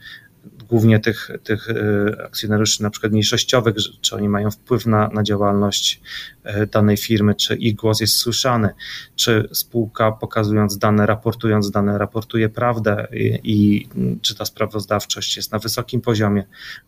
głównie 0.71 0.99
tych, 0.99 1.31
tych 1.43 1.69
e, 1.69 2.25
akcjonariuszy 2.25 2.83
na 2.83 2.89
przykład 2.89 3.11
mniejszościowych, 3.11 3.75
czy 4.01 4.15
oni 4.15 4.29
mają 4.29 4.51
wpływ 4.51 4.85
na, 4.85 5.07
na 5.07 5.23
działalność 5.23 6.01
e, 6.43 6.67
danej 6.67 6.97
firmy, 6.97 7.35
czy 7.35 7.55
ich 7.55 7.75
głos 7.75 8.01
jest 8.01 8.13
słyszany, 8.13 8.69
czy 9.15 9.49
spółka 9.51 10.11
pokazując 10.11 10.77
dane, 10.77 11.05
raportując 11.05 11.71
dane, 11.71 11.97
raportuje 11.97 12.49
prawdę 12.49 13.07
i, 13.11 13.39
i 13.43 13.89
czy 14.21 14.35
ta 14.35 14.45
sprawozdawczość 14.45 15.37
jest 15.37 15.51
na 15.51 15.59
wysokim 15.59 16.01
poziomie. 16.01 16.43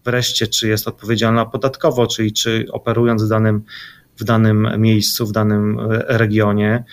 Wreszcie, 0.05 0.47
czy 0.47 0.67
jest 0.67 0.87
odpowiedzialna 0.87 1.45
podatkowo, 1.45 2.07
czyli 2.07 2.33
czy 2.33 2.65
operując 2.71 3.27
danym 3.27 3.63
w 4.17 4.23
danym 4.23 4.67
miejscu, 4.77 5.25
w 5.25 5.31
danym 5.31 5.79
e, 5.79 6.17
regionie, 6.17 6.83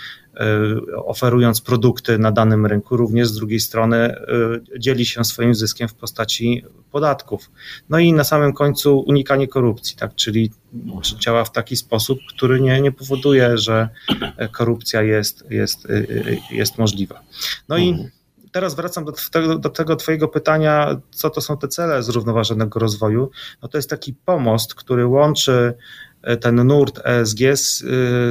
oferując 1.04 1.61
produkty 1.61 2.18
na 2.18 2.32
danym 2.32 2.66
rynku, 2.66 2.97
również 2.97 3.28
z 3.28 3.35
drugiej 3.35 3.61
strony 3.61 3.97
e, 3.97 4.16
dzieli 4.78 5.06
się 5.06 5.25
swoim 5.25 5.54
zyskiem 5.54 5.88
w 5.88 5.94
postaci 5.94 6.64
podatków. 6.90 7.50
No 7.88 7.99
i 7.99 8.12
na 8.12 8.25
samym 8.25 8.52
końcu 8.52 9.00
unikanie 9.00 9.49
korupcji, 9.49 9.97
tak, 9.97 10.14
czyli 10.14 10.50
działa 11.18 11.44
w 11.44 11.52
taki 11.52 11.76
sposób, 11.76 12.18
który 12.28 12.61
nie, 12.61 12.80
nie 12.80 12.92
powoduje, 12.92 13.59
że 13.59 13.88
korupcja 14.52 15.02
jest, 15.02 15.50
jest, 15.50 15.87
e, 15.90 16.04
jest 16.50 16.78
możliwa. 16.78 17.23
No 17.68 17.76
i 17.76 17.88
mhm. 17.88 18.11
teraz 18.52 18.75
wracam 18.75 19.04
do 19.04 19.12
tego, 19.32 19.59
do 19.59 19.70
tego 19.70 19.97
Twojego 19.97 20.28
pytania, 20.28 21.00
co 21.11 21.30
to 21.30 21.40
są 21.40 21.59
te 21.59 21.68
cele 21.68 22.02
zrównoważonego 22.02 22.80
rozwoju. 22.80 23.30
No 23.62 23.68
to 23.68 23.78
jest 23.78 23.90
taki 23.90 24.14
pomost, 24.14 24.75
który 24.75 25.06
łączy 25.06 25.52
E, 25.62 25.75
ten 26.41 26.67
nurt 26.67 27.00
ESG 27.05 27.39
z, 27.39 27.83
e, 27.83 27.87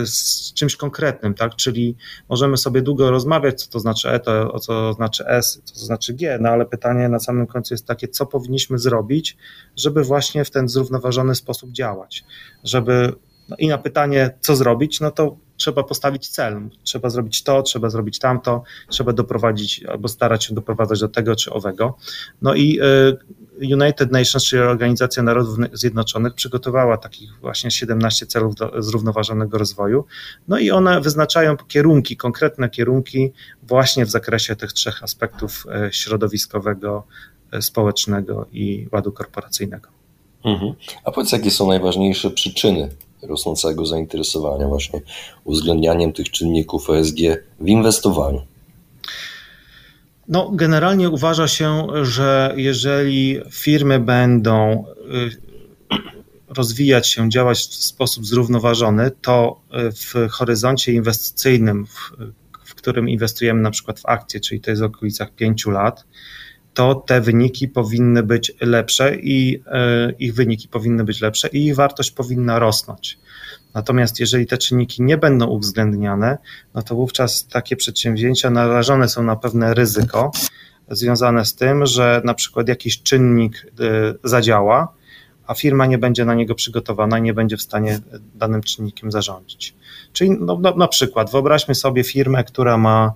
z, 0.06 0.54
czymś 0.54 0.76
konkretnym, 0.76 1.34
tak? 1.34 1.56
Czyli 1.56 1.96
możemy 2.30 2.58
sobie 2.58 2.82
długo 2.82 3.12
rozmawiać, 3.12 3.64
co 3.64 3.72
to 3.72 3.80
znaczy 3.80 4.10
E, 4.10 4.20
to, 4.20 4.60
co 4.60 4.94
znaczy 4.94 5.26
S, 5.28 5.62
co 5.64 5.74
to 5.74 5.80
znaczy 5.80 6.14
G, 6.14 6.38
no 6.42 6.50
ale 6.50 6.66
pytanie 6.66 7.10
na 7.10 7.20
samym 7.20 7.48
końcu 7.48 7.74
jest 7.74 7.86
takie, 7.86 8.08
co 8.08 8.26
powinniśmy 8.26 8.80
zrobić, 8.80 9.38
żeby 9.76 10.04
właśnie 10.04 10.46
w 10.46 10.52
ten 10.52 10.70
zrównoważony 10.70 11.36
sposób 11.36 11.72
działać, 11.72 12.26
żeby 12.64 13.14
no 13.50 13.56
i 13.60 13.68
na 13.68 13.78
pytanie, 13.78 14.34
co 14.40 14.56
zrobić, 14.56 15.00
no 15.00 15.12
to 15.12 15.38
trzeba 15.58 15.84
postawić 15.84 16.28
cel. 16.28 16.70
Trzeba 16.84 17.10
zrobić 17.10 17.44
to, 17.44 17.62
trzeba 17.62 17.90
zrobić 17.90 18.20
tamto, 18.20 18.64
trzeba 18.90 19.14
doprowadzić 19.14 19.84
albo 19.84 20.08
starać 20.08 20.46
się 20.46 20.54
doprowadzać 20.54 21.00
do 21.00 21.10
tego 21.10 21.36
czy 21.36 21.52
owego. 21.52 21.98
No 22.42 22.56
i 22.56 22.80
y, 23.62 23.76
United 23.76 24.12
Nations, 24.12 24.46
czyli 24.46 24.62
Organizacja 24.62 25.24
Narodów 25.24 25.58
Zjednoczonych, 25.74 26.34
przygotowała 26.34 26.98
takich 26.98 27.40
właśnie 27.42 27.72
17 27.72 28.26
celów 28.26 28.54
zrównoważonego 28.78 29.58
rozwoju. 29.58 30.06
No 30.48 30.60
i 30.60 30.72
one 30.72 31.02
wyznaczają 31.02 31.58
kierunki, 31.58 32.18
konkretne 32.18 32.70
kierunki 32.70 33.32
właśnie 33.64 34.06
w 34.06 34.10
zakresie 34.10 34.56
tych 34.56 34.74
trzech 34.74 35.04
aspektów 35.04 35.66
y, 35.88 35.94
środowiskowego, 35.94 37.04
y, 37.54 37.62
społecznego 37.62 38.48
i 38.52 38.88
ładu 38.92 39.12
korporacyjnego. 39.12 39.90
Mhm. 40.46 40.74
A 41.06 41.12
powiedz, 41.12 41.32
jakie 41.32 41.52
są 41.52 41.68
najważniejsze 41.68 42.32
przyczyny 42.32 42.90
rosnącego 43.22 43.86
zainteresowania 43.86 44.68
właśnie 44.68 45.02
uwzględnianiem 45.44 46.14
tych 46.14 46.30
czynników 46.30 46.90
ESG 46.90 47.18
w 47.60 47.68
inwestowaniu? 47.68 48.42
No, 50.28 50.50
generalnie 50.54 51.10
uważa 51.10 51.48
się, 51.48 51.88
że 52.02 52.54
jeżeli 52.58 53.40
firmy 53.52 54.00
będą 54.00 54.86
y, 55.14 55.50
rozwijać 56.50 57.08
się, 57.08 57.30
działać 57.30 57.60
w 57.60 57.74
sposób 57.74 58.26
zrównoważony, 58.26 59.12
to 59.22 59.62
w 59.74 60.30
horyzoncie 60.30 60.94
inwestycyjnym, 60.94 61.86
w, 61.86 62.12
w 62.66 62.76
którym 62.76 63.10
inwestujemy 63.10 63.62
na 63.62 63.72
przykład 63.72 64.00
w 64.00 64.06
akcje, 64.06 64.40
czyli 64.40 64.62
to 64.62 64.72
jest 64.72 64.82
w 64.82 64.86
okolicach 64.86 65.32
pięciu 65.32 65.72
lat, 65.72 66.06
to 66.74 66.96
te 66.96 67.22
wyniki 67.22 67.68
powinny 67.68 68.24
być 68.24 68.52
lepsze 68.62 69.16
i 69.16 69.64
e, 69.68 70.12
ich 70.12 70.36
wyniki 70.36 70.68
powinny 70.68 71.04
być 71.04 71.22
lepsze 71.22 71.48
i 71.48 71.66
ich 71.66 71.76
wartość 71.76 72.12
powinna 72.12 72.60
rosnąć. 72.60 73.20
Natomiast 73.74 74.20
jeżeli 74.20 74.46
te 74.46 74.58
czynniki 74.58 75.04
nie 75.04 75.18
będą 75.18 75.48
uwzględniane, 75.48 76.38
no 76.74 76.82
to 76.82 76.96
wówczas 76.96 77.48
takie 77.48 77.76
przedsięwzięcia 77.76 78.50
narażone 78.50 79.10
są 79.10 79.24
na 79.24 79.36
pewne 79.36 79.74
ryzyko 79.74 80.32
związane 80.92 81.46
z 81.46 81.56
tym, 81.56 81.86
że 81.86 82.22
na 82.26 82.34
przykład 82.34 82.68
jakiś 82.68 83.04
czynnik 83.04 83.72
e, 83.80 84.14
zadziała, 84.24 84.94
a 85.48 85.54
firma 85.54 85.86
nie 85.86 85.98
będzie 85.98 86.26
na 86.26 86.34
niego 86.34 86.56
przygotowana 86.56 87.20
i 87.20 87.22
nie 87.22 87.34
będzie 87.34 87.58
w 87.58 87.62
stanie 87.62 88.00
danym 88.36 88.62
czynnikiem 88.62 89.12
zarządzić. 89.12 89.76
Czyli 90.14 90.32
no, 90.32 90.60
no, 90.62 90.76
na 90.76 90.88
przykład 90.88 91.32
wyobraźmy 91.32 91.76
sobie 91.76 92.04
firmę, 92.04 92.44
która 92.44 92.78
ma 92.78 93.14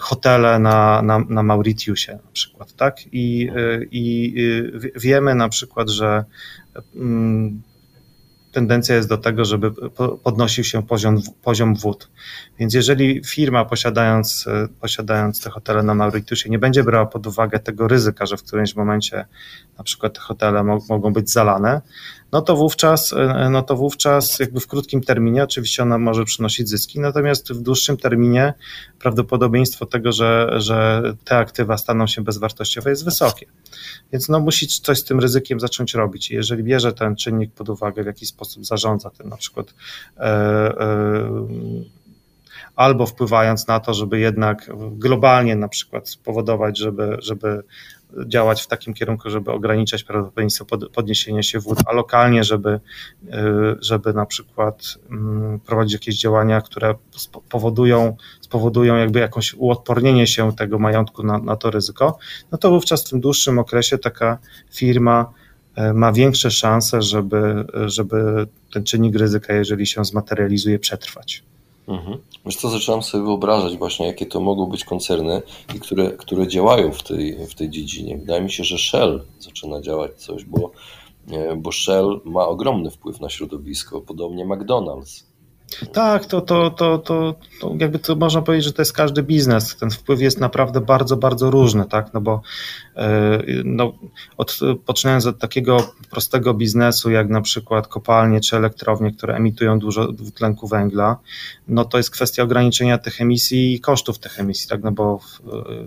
hotele 0.00 0.58
na, 0.58 1.02
na, 1.02 1.18
na 1.18 1.42
Mauritiusie 1.42 2.12
na 2.12 2.30
przykład, 2.32 2.72
tak? 2.72 2.96
I, 3.12 3.48
e, 3.56 3.84
i 3.90 4.34
wiemy 4.96 5.34
na 5.34 5.48
przykład, 5.48 5.88
że 5.90 6.24
mm, 6.96 7.62
tendencja 8.52 8.96
jest 8.96 9.08
do 9.08 9.18
tego, 9.18 9.44
żeby 9.44 9.70
podnosił 10.24 10.64
się 10.64 10.82
poziom, 10.82 11.22
poziom 11.42 11.74
wód. 11.74 12.10
Więc 12.58 12.74
jeżeli 12.74 13.24
firma 13.24 13.64
posiadając, 13.64 14.46
e, 14.46 14.68
posiadając 14.80 15.40
te 15.40 15.50
hotele 15.50 15.82
na 15.82 15.94
Mauritiusie 15.94 16.50
nie 16.50 16.58
będzie 16.58 16.84
brała 16.84 17.06
pod 17.06 17.26
uwagę 17.26 17.58
tego 17.58 17.88
ryzyka, 17.88 18.26
że 18.26 18.36
w 18.36 18.42
którymś 18.42 18.76
momencie 18.76 19.26
na 19.78 19.84
przykład 19.84 20.14
te 20.14 20.20
hotele 20.20 20.64
mogą 20.88 21.12
być 21.12 21.30
zalane, 21.32 21.80
no 22.32 22.42
to 22.42 22.56
wówczas, 22.56 23.12
e, 23.12 23.48
no 23.50 23.62
to 23.62 23.76
wówczas 23.76 24.38
jakby 24.38 24.60
w 24.60 24.66
krótkim 24.66 25.00
terminie 25.00 25.44
oczywiście 25.44 25.82
ona 25.82 25.98
może 25.98 26.24
przynosić 26.24 26.68
zyski, 26.68 27.00
natomiast 27.00 27.52
w 27.52 27.62
dłuższym 27.62 27.96
terminie 27.96 28.54
prawdopodobieństwo 28.98 29.86
tego, 29.86 30.12
że, 30.12 30.50
że 30.56 31.02
te 31.24 31.36
aktywa 31.36 31.78
staną 31.78 32.06
się 32.06 32.22
bezwartościowe 32.22 32.90
jest 32.90 33.04
wysokie. 33.04 33.46
Więc 34.12 34.28
no 34.28 34.40
musi 34.40 34.68
coś 34.68 34.98
z 34.98 35.04
tym 35.04 35.20
ryzykiem 35.20 35.60
zacząć 35.60 35.94
robić. 35.94 36.30
jeżeli 36.30 36.62
bierze 36.62 36.92
ten 36.92 37.16
czynnik 37.16 37.52
pod 37.52 37.68
uwagę, 37.68 38.02
w 38.02 38.06
jaki 38.06 38.26
sposób 38.26 38.66
zarządza 38.66 39.10
tym 39.10 39.28
na 39.28 39.36
przykład 39.36 39.74
e, 40.16 40.22
e, 40.22 41.28
albo 42.76 43.06
wpływając 43.06 43.66
na 43.66 43.80
to, 43.80 43.94
żeby 43.94 44.18
jednak 44.18 44.70
globalnie 44.92 45.56
na 45.56 45.68
przykład 45.68 46.08
spowodować, 46.08 46.78
żeby, 46.78 47.16
żeby 47.22 47.62
działać 48.26 48.62
w 48.62 48.66
takim 48.66 48.94
kierunku, 48.94 49.30
żeby 49.30 49.52
ograniczać 49.52 50.04
prawdopodobieństwo 50.04 50.66
podniesienia 50.94 51.42
się 51.42 51.60
wód, 51.60 51.78
a 51.86 51.92
lokalnie, 51.92 52.44
żeby, 52.44 52.80
y, 53.24 53.30
żeby 53.80 54.12
na 54.12 54.26
przykład 54.26 54.94
mm, 55.10 55.60
prowadzić 55.60 55.92
jakieś 55.92 56.18
działania, 56.18 56.60
które 56.60 56.94
spowodują, 57.16 58.16
spowodują 58.40 58.96
jakby 58.96 59.18
jakąś 59.18 59.54
uodpornienie 59.54 60.26
się 60.26 60.56
tego 60.56 60.78
majątku 60.78 61.22
na, 61.22 61.38
na 61.38 61.56
to 61.56 61.70
ryzyko, 61.70 62.18
no 62.52 62.58
to 62.58 62.70
wówczas 62.70 63.04
w 63.04 63.10
tym 63.10 63.20
dłuższym 63.20 63.58
okresie 63.58 63.98
taka 63.98 64.38
firma 64.74 65.32
y, 65.78 65.94
ma 65.94 66.12
większe 66.12 66.50
szanse, 66.50 67.02
żeby, 67.02 67.64
żeby 67.86 68.46
ten 68.72 68.84
czynnik 68.84 69.16
ryzyka, 69.16 69.54
jeżeli 69.54 69.86
się 69.86 70.04
zmaterializuje, 70.04 70.78
przetrwać. 70.78 71.47
Mhm. 71.88 72.18
Wiesz 72.46 72.56
co, 72.56 72.68
zaczynam 72.68 73.02
sobie 73.02 73.24
wyobrażać 73.24 73.76
właśnie, 73.76 74.06
jakie 74.06 74.26
to 74.26 74.40
mogą 74.40 74.66
być 74.66 74.84
koncerny, 74.84 75.42
i 75.74 75.80
które, 75.80 76.10
które 76.10 76.48
działają 76.48 76.92
w 76.92 77.02
tej, 77.02 77.46
w 77.46 77.54
tej 77.54 77.70
dziedzinie. 77.70 78.18
Wydaje 78.18 78.42
mi 78.42 78.52
się, 78.52 78.64
że 78.64 78.78
Shell 78.78 79.24
zaczyna 79.38 79.80
działać 79.80 80.14
coś, 80.14 80.44
bo, 80.44 80.70
bo 81.56 81.72
Shell 81.72 82.20
ma 82.24 82.46
ogromny 82.46 82.90
wpływ 82.90 83.20
na 83.20 83.28
środowisko, 83.28 84.00
podobnie 84.00 84.46
McDonald's. 84.46 85.27
Tak, 85.92 86.26
to, 86.26 86.40
to, 86.40 86.70
to, 86.70 86.98
to, 86.98 87.34
to 87.60 87.74
jakby 87.78 87.98
to 87.98 88.16
można 88.16 88.42
powiedzieć, 88.42 88.64
że 88.64 88.72
to 88.72 88.82
jest 88.82 88.92
każdy 88.92 89.22
biznes. 89.22 89.76
Ten 89.76 89.90
wpływ 89.90 90.20
jest 90.20 90.40
naprawdę 90.40 90.80
bardzo, 90.80 91.16
bardzo 91.16 91.50
różny, 91.50 91.84
tak? 91.84 92.14
No 92.14 92.20
bo 92.20 92.42
e, 92.96 93.42
no, 93.64 93.92
od, 94.36 94.58
poczynając 94.86 95.26
od 95.26 95.38
takiego 95.38 95.92
prostego 96.10 96.54
biznesu, 96.54 97.10
jak 97.10 97.28
na 97.28 97.40
przykład 97.40 97.88
kopalnie 97.88 98.40
czy 98.40 98.56
elektrownie, 98.56 99.12
które 99.12 99.34
emitują 99.34 99.78
dużo 99.78 100.12
dwutlenku 100.12 100.68
węgla, 100.68 101.16
no 101.68 101.84
to 101.84 101.96
jest 101.96 102.10
kwestia 102.10 102.42
ograniczenia 102.42 102.98
tych 102.98 103.20
emisji 103.20 103.74
i 103.74 103.80
kosztów 103.80 104.18
tych 104.18 104.40
emisji, 104.40 104.68
tak? 104.68 104.82
No 104.82 104.92
bo, 104.92 105.20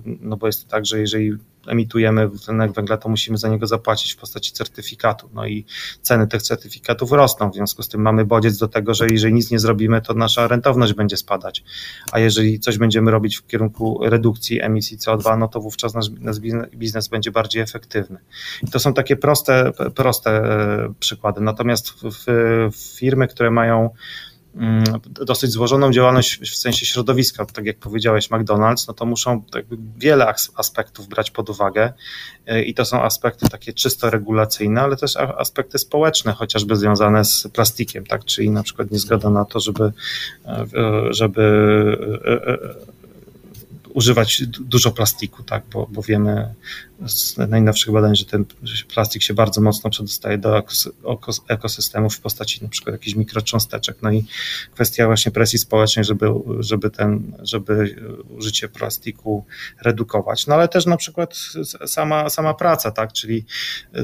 no 0.05 0.37
bo 0.37 0.47
jest 0.47 0.67
tak, 0.67 0.85
że 0.85 0.99
jeżeli 0.99 1.31
emitujemy 1.67 2.29
tlenek 2.45 2.71
węgla, 2.71 2.97
to 2.97 3.09
musimy 3.09 3.37
za 3.37 3.49
niego 3.49 3.67
zapłacić 3.67 4.13
w 4.13 4.17
postaci 4.17 4.51
certyfikatu. 4.51 5.29
No 5.33 5.47
i 5.47 5.65
ceny 6.01 6.27
tych 6.27 6.41
certyfikatów 6.41 7.11
rosną, 7.11 7.51
w 7.51 7.55
związku 7.55 7.83
z 7.83 7.89
tym 7.89 8.01
mamy 8.01 8.25
bodziec 8.25 8.57
do 8.57 8.67
tego, 8.67 8.93
że 8.93 9.07
jeżeli 9.11 9.33
nic 9.33 9.51
nie 9.51 9.59
zrobimy, 9.59 10.01
to 10.01 10.13
nasza 10.13 10.47
rentowność 10.47 10.93
będzie 10.93 11.17
spadać. 11.17 11.63
A 12.11 12.19
jeżeli 12.19 12.59
coś 12.59 12.77
będziemy 12.77 13.11
robić 13.11 13.37
w 13.37 13.47
kierunku 13.47 13.99
redukcji 14.03 14.61
emisji 14.61 14.97
CO2, 14.97 15.37
no 15.37 15.47
to 15.47 15.61
wówczas 15.61 15.93
nasz, 15.93 16.09
nasz 16.19 16.39
biznes 16.75 17.07
będzie 17.07 17.31
bardziej 17.31 17.61
efektywny. 17.61 18.19
I 18.63 18.67
to 18.67 18.79
są 18.79 18.93
takie 18.93 19.15
proste, 19.15 19.71
proste 19.95 20.31
e, 20.31 20.93
przykłady. 20.99 21.41
Natomiast 21.41 21.89
w, 21.89 22.25
w 22.71 22.97
firmy, 22.99 23.27
które 23.27 23.51
mają 23.51 23.89
dosyć 25.03 25.51
złożoną 25.51 25.91
działalność 25.91 26.39
w 26.39 26.55
sensie 26.57 26.85
środowiska, 26.85 27.45
tak 27.45 27.65
jak 27.65 27.77
powiedziałeś, 27.77 28.29
McDonald's, 28.29 28.87
no 28.87 28.93
to 28.93 29.05
muszą 29.05 29.43
wiele 29.97 30.33
aspektów 30.55 31.07
brać 31.07 31.31
pod 31.31 31.49
uwagę. 31.49 31.93
E, 32.47 32.63
i 32.63 32.73
to 32.73 32.85
są 32.85 33.01
aspekty 33.01 33.49
takie 33.49 33.73
czysto 33.73 34.09
regulacyjne, 34.09 34.81
ale 34.81 34.95
też 34.95 35.17
aspekty 35.17 35.77
społeczne, 35.77 36.33
chociażby 36.33 36.75
związane 36.75 37.25
z 37.25 37.47
plastikiem, 37.53 38.05
tak, 38.05 38.25
czyli 38.25 38.49
na 38.49 38.63
przykład 38.63 38.91
nie 38.91 38.99
zgoda 38.99 39.29
na 39.29 39.45
to, 39.45 39.59
żeby, 39.59 39.91
e, 40.45 40.65
żeby 41.09 41.41
e, 42.25 43.00
używać 43.93 44.43
dużo 44.47 44.91
plastiku, 44.91 45.43
tak, 45.43 45.63
bo, 45.73 45.87
bo 45.91 46.01
wiemy 46.01 46.53
z 47.07 47.37
najnowszych 47.37 47.93
badań, 47.93 48.15
że 48.15 48.25
ten 48.25 48.45
plastik 48.93 49.23
się 49.23 49.33
bardzo 49.33 49.61
mocno 49.61 49.89
przedostaje 49.89 50.37
do 50.37 50.63
ekosystemów 51.47 52.15
w 52.15 52.19
postaci 52.19 52.63
na 52.63 52.69
przykład 52.69 52.93
jakichś 52.93 53.15
mikrocząsteczek. 53.15 53.97
No 54.01 54.11
i 54.11 54.25
kwestia 54.73 55.05
właśnie 55.05 55.31
presji 55.31 55.59
społecznej, 55.59 56.05
żeby, 56.05 56.27
żeby, 56.59 56.89
ten, 56.89 57.37
żeby 57.43 57.95
użycie 58.29 58.69
plastiku 58.69 59.45
redukować. 59.81 60.47
No 60.47 60.55
ale 60.55 60.67
też 60.67 60.85
na 60.85 60.97
przykład 60.97 61.35
sama, 61.85 62.29
sama 62.29 62.53
praca, 62.53 62.91
tak, 62.91 63.13
czyli 63.13 63.45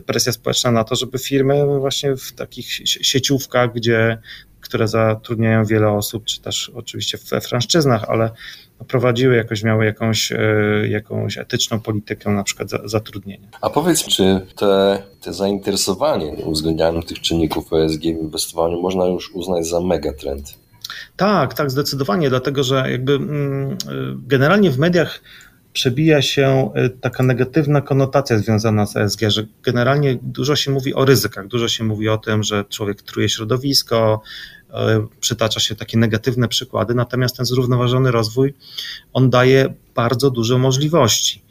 presja 0.06 0.32
społeczna 0.32 0.72
na 0.72 0.84
to, 0.84 0.96
żeby 0.96 1.20
firmy 1.20 1.80
właśnie 1.80 2.16
w 2.16 2.32
takich 2.32 2.72
sieciówkach, 2.86 3.74
gdzie 3.74 4.18
które 4.62 4.88
zatrudniają 4.88 5.66
wiele 5.66 5.92
osób, 5.92 6.26
czy 6.26 6.42
też 6.42 6.72
oczywiście 6.76 7.18
we 7.30 7.42
franszczyznach, 7.42 8.04
ale 8.08 8.32
prowadziły 8.88 9.36
jakoś, 9.36 9.64
miały 9.64 9.86
jakąś, 9.86 10.32
e, 10.32 10.38
jakąś 10.90 11.38
etyczną 11.38 11.80
politykę 11.80 12.30
na 12.30 12.44
przykład 12.44 12.70
zatrudnienia. 12.86 13.48
A 13.62 13.70
powiedz, 13.70 14.04
czy 14.04 14.42
te, 14.56 15.04
te 15.22 15.34
zainteresowanie 15.34 16.32
uwzględnianiem 16.32 17.04
tych 17.04 17.22
czynników 17.22 17.74
ESG 17.74 18.02
w 18.02 18.06
inwestowaniu 18.06 18.82
można 18.82 19.06
już 19.06 19.32
uznać 19.32 19.68
za 19.68 19.82
megatrend? 19.82 20.58
Tak, 21.16 21.54
tak, 21.54 21.72
zdecydowanie, 21.72 22.30
dlatego 22.30 22.64
że 22.64 22.92
jakby 22.92 23.14
mm, 23.14 23.72
e, 23.72 23.76
generalnie 24.28 24.72
w 24.72 24.78
mediach 24.80 25.22
przebija 25.74 26.22
się 26.22 26.72
e, 26.76 26.90
taka 26.90 27.24
negatywna 27.24 27.82
konotacja 27.82 28.38
związana 28.38 28.86
z 28.86 28.98
ESG, 28.98 29.22
że 29.28 29.46
generalnie 29.64 30.20
dużo 30.22 30.56
się 30.56 30.72
mówi 30.72 30.94
o 30.94 31.06
ryzykach, 31.06 31.48
dużo 31.48 31.68
się 31.68 31.84
mówi 31.84 32.10
o 32.10 32.18
tym, 32.18 32.44
że 32.44 32.66
człowiek 32.70 33.02
truje 33.02 33.30
środowisko, 33.30 34.22
przytacza 35.20 35.60
się 35.60 35.76
takie 35.76 35.98
negatywne 35.98 36.48
przykłady, 36.48 36.96
natomiast 36.96 37.38
ten 37.38 37.46
zrównoważony 37.46 38.12
rozwój, 38.12 38.54
on 39.14 39.30
daje 39.30 39.74
bardzo 39.96 40.32
dużo 40.32 40.58
możliwości. 40.58 41.44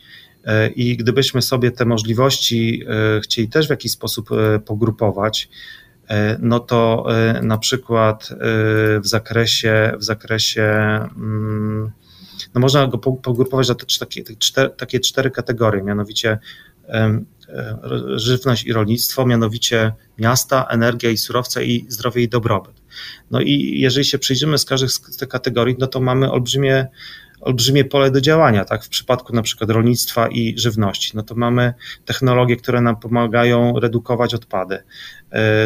E, 0.44 0.68
I 0.68 0.96
gdybyśmy 0.96 1.42
sobie 1.42 1.70
te 1.70 1.84
możliwości 1.84 2.82
e, 3.16 3.20
chcieli 3.20 3.48
też 3.48 3.66
w 3.66 3.70
jakiś 3.70 3.92
sposób 3.92 4.28
pogrupować, 4.66 5.48
no 6.38 6.60
to 6.60 7.06
na 7.42 7.58
przykład 7.58 8.28
w 9.00 9.06
zakresie, 9.08 9.92
w 9.98 10.04
zakresie 10.04 10.62
mm, 11.16 11.90
no 12.54 12.60
można 12.60 12.86
go 12.86 12.98
pogrupować 12.98 13.68
na 13.68 13.74
te, 13.74 13.86
cztery, 14.38 14.70
takie 14.70 15.00
cztery 15.00 15.30
kategorie, 15.30 15.82
mianowicie 15.82 16.38
żywność 18.16 18.64
i 18.64 18.72
rolnictwo, 18.72 19.26
mianowicie 19.26 19.92
miasta, 20.18 20.66
energia 20.70 21.10
i 21.10 21.16
surowce 21.16 21.64
i 21.64 21.86
zdrowie 21.88 22.22
i 22.22 22.28
dobrobyt. 22.28 22.85
No 23.30 23.40
i 23.40 23.80
jeżeli 23.80 24.04
się 24.04 24.18
przyjrzymy 24.18 24.58
z 24.58 24.64
każdej 24.64 24.88
z 24.88 25.16
tych 25.16 25.28
kategorii, 25.28 25.76
no 25.78 25.86
to 25.86 26.00
mamy 26.00 26.30
olbrzymie, 26.30 26.86
olbrzymie 27.40 27.84
pole 27.84 28.10
do 28.10 28.20
działania, 28.20 28.64
tak? 28.64 28.84
W 28.84 28.88
przypadku 28.88 29.32
na 29.32 29.42
przykład 29.42 29.70
rolnictwa 29.70 30.28
i 30.28 30.58
żywności, 30.58 31.12
no 31.14 31.22
to 31.22 31.34
mamy 31.34 31.74
technologie, 32.04 32.56
które 32.56 32.80
nam 32.80 32.96
pomagają 32.96 33.80
redukować 33.80 34.34
odpady, 34.34 34.82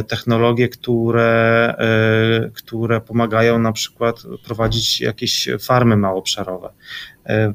technologie, 0.09 0.69
które, 0.69 1.75
e, 1.79 2.51
które 2.55 3.01
pomagają 3.01 3.59
na 3.59 3.73
przykład 3.73 4.23
prowadzić 4.45 5.01
jakieś 5.01 5.49
farmy 5.59 5.97
małoobszarowe, 5.97 6.73
E, 7.31 7.55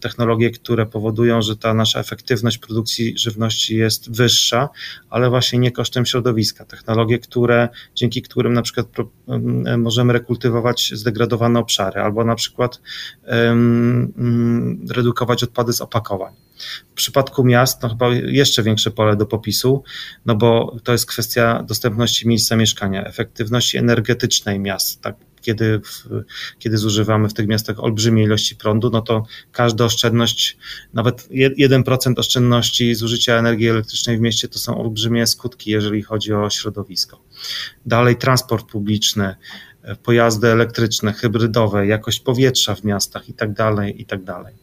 technologie, 0.00 0.50
które 0.50 0.86
powodują, 0.86 1.42
że 1.42 1.56
ta 1.56 1.74
nasza 1.74 2.00
efektywność 2.00 2.58
produkcji 2.58 3.18
żywności 3.18 3.76
jest 3.76 4.16
wyższa, 4.16 4.68
ale 5.10 5.30
właśnie 5.30 5.58
nie 5.58 5.70
kosztem 5.70 6.06
środowiska. 6.06 6.64
Technologie, 6.64 7.18
które, 7.18 7.68
dzięki 7.94 8.22
którym 8.22 8.52
na 8.52 8.62
przykład 8.62 8.86
możemy 9.78 10.12
rekultywować 10.12 10.90
zdegradowane 10.94 11.60
obszary, 11.60 12.00
albo 12.00 12.24
na 12.24 12.34
przykład 12.34 12.80
um, 13.26 14.86
redukować 14.90 15.44
odpady 15.44 15.72
z 15.72 15.80
opakowań. 15.80 16.34
W 16.90 16.94
przypadku 16.94 17.44
miast, 17.44 17.82
no 17.82 17.88
chyba 17.88 18.08
jeszcze 18.14 18.62
większe 18.62 18.90
pole 18.90 19.16
do 19.16 19.26
popisu, 19.26 19.82
no 20.26 20.34
bo 20.34 20.76
to 20.84 20.92
jest 20.92 21.06
kwestia 21.06 21.62
dostępności 21.62 22.28
miejsca 22.28 22.56
mieszkania, 22.56 23.04
efektywności 23.04 23.78
energetycznej 23.78 24.60
miast, 24.60 25.00
tak 25.00 25.16
kiedy, 25.40 25.80
w, 25.80 26.08
kiedy 26.58 26.78
zużywamy 26.78 27.28
w 27.28 27.34
tych 27.34 27.46
miastach 27.46 27.84
olbrzymie 27.84 28.22
ilości 28.22 28.56
prądu, 28.56 28.90
no 28.90 29.02
to 29.02 29.22
każda 29.52 29.84
oszczędność, 29.84 30.56
nawet 30.94 31.28
1% 31.58 32.18
oszczędności 32.18 32.94
zużycia 32.94 33.34
energii 33.34 33.68
elektrycznej 33.68 34.18
w 34.18 34.20
mieście 34.20 34.48
to 34.48 34.58
są 34.58 34.78
olbrzymie 34.78 35.26
skutki, 35.26 35.70
jeżeli 35.70 36.02
chodzi 36.02 36.32
o 36.32 36.50
środowisko. 36.50 37.22
Dalej 37.86 38.16
transport 38.16 38.66
publiczny, 38.66 39.34
pojazdy 40.02 40.48
elektryczne, 40.48 41.12
hybrydowe, 41.12 41.86
jakość 41.86 42.20
powietrza 42.20 42.74
w 42.74 42.84
miastach 42.84 43.28
i 43.28 43.34
tak 43.34 43.52
dalej, 43.52 44.02
i 44.02 44.06
tak 44.06 44.24
dalej. 44.24 44.54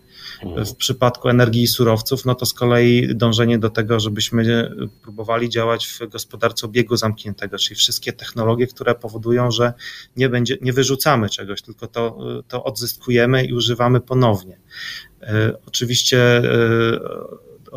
W 0.44 0.76
przypadku 0.76 1.30
energii 1.30 1.64
i 1.64 1.68
surowców, 1.68 2.26
no 2.26 2.36
to 2.36 2.46
z 2.46 2.54
kolei 2.54 3.16
dążenie 3.16 3.60
do 3.60 3.70
tego, 3.70 4.00
żebyśmy 4.00 4.72
próbowali 5.02 5.50
działać 5.50 5.88
w 5.88 6.08
gospodarce 6.10 6.66
obiegu 6.66 6.98
zamkniętego, 6.98 7.58
czyli 7.58 7.76
wszystkie 7.76 8.14
technologie, 8.14 8.68
które 8.68 8.96
powodują, 8.96 9.52
że 9.52 9.74
nie, 10.16 10.30
będzie, 10.30 10.58
nie 10.62 10.74
wyrzucamy 10.74 11.30
czegoś, 11.30 11.62
tylko 11.62 11.88
to, 11.88 12.18
to 12.48 12.64
odzyskujemy 12.64 13.46
i 13.46 13.54
używamy 13.54 14.02
ponownie. 14.02 14.60
E, 15.22 15.54
oczywiście 15.68 16.38
e, 16.38 16.44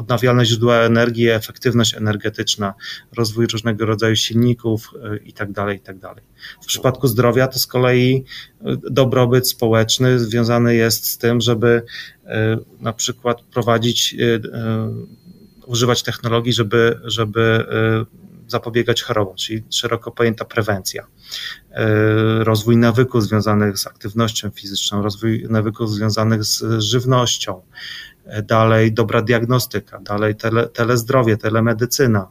odnawialne 0.00 0.44
źródła 0.44 0.76
energii, 0.76 1.28
efektywność 1.28 1.94
energetyczna, 1.94 2.74
rozwój 3.16 3.46
różnego 3.46 3.86
rodzaju 3.86 4.16
silników 4.16 4.90
itd. 5.24 5.54
Tak 5.54 5.72
itd. 5.72 6.00
Tak 6.00 6.22
w 6.62 6.66
przypadku 6.66 7.08
zdrowia 7.08 7.48
to 7.48 7.58
z 7.58 7.66
kolei 7.66 8.24
e, 8.60 8.76
dobrobyt 8.90 9.48
społeczny 9.48 10.18
związany 10.18 10.74
jest 10.74 11.06
z 11.06 11.18
tym, 11.18 11.40
żeby 11.40 11.82
e, 12.24 12.58
na 12.80 12.92
przykład 12.92 13.42
prowadzić, 13.42 14.14
e, 14.14 14.40
używać 15.66 16.02
technologii, 16.02 16.52
żeby, 16.52 17.00
żeby 17.04 17.66
zapobiegać 18.46 19.02
chorobom, 19.02 19.36
czyli 19.36 19.62
szeroko 19.70 20.10
pojęta 20.10 20.44
prewencja. 20.44 21.06
Rozwój 22.38 22.76
nawyków 22.76 23.22
związanych 23.22 23.78
z 23.78 23.86
aktywnością 23.86 24.50
fizyczną, 24.50 25.02
rozwój 25.02 25.46
nawyków 25.50 25.90
związanych 25.90 26.44
z 26.44 26.78
żywnością, 26.78 27.62
dalej 28.42 28.92
dobra 28.92 29.22
diagnostyka, 29.22 30.00
dalej 30.00 30.35
tele, 30.37 30.68
telezdrowie, 30.68 31.37
telemedycyna, 31.37 32.28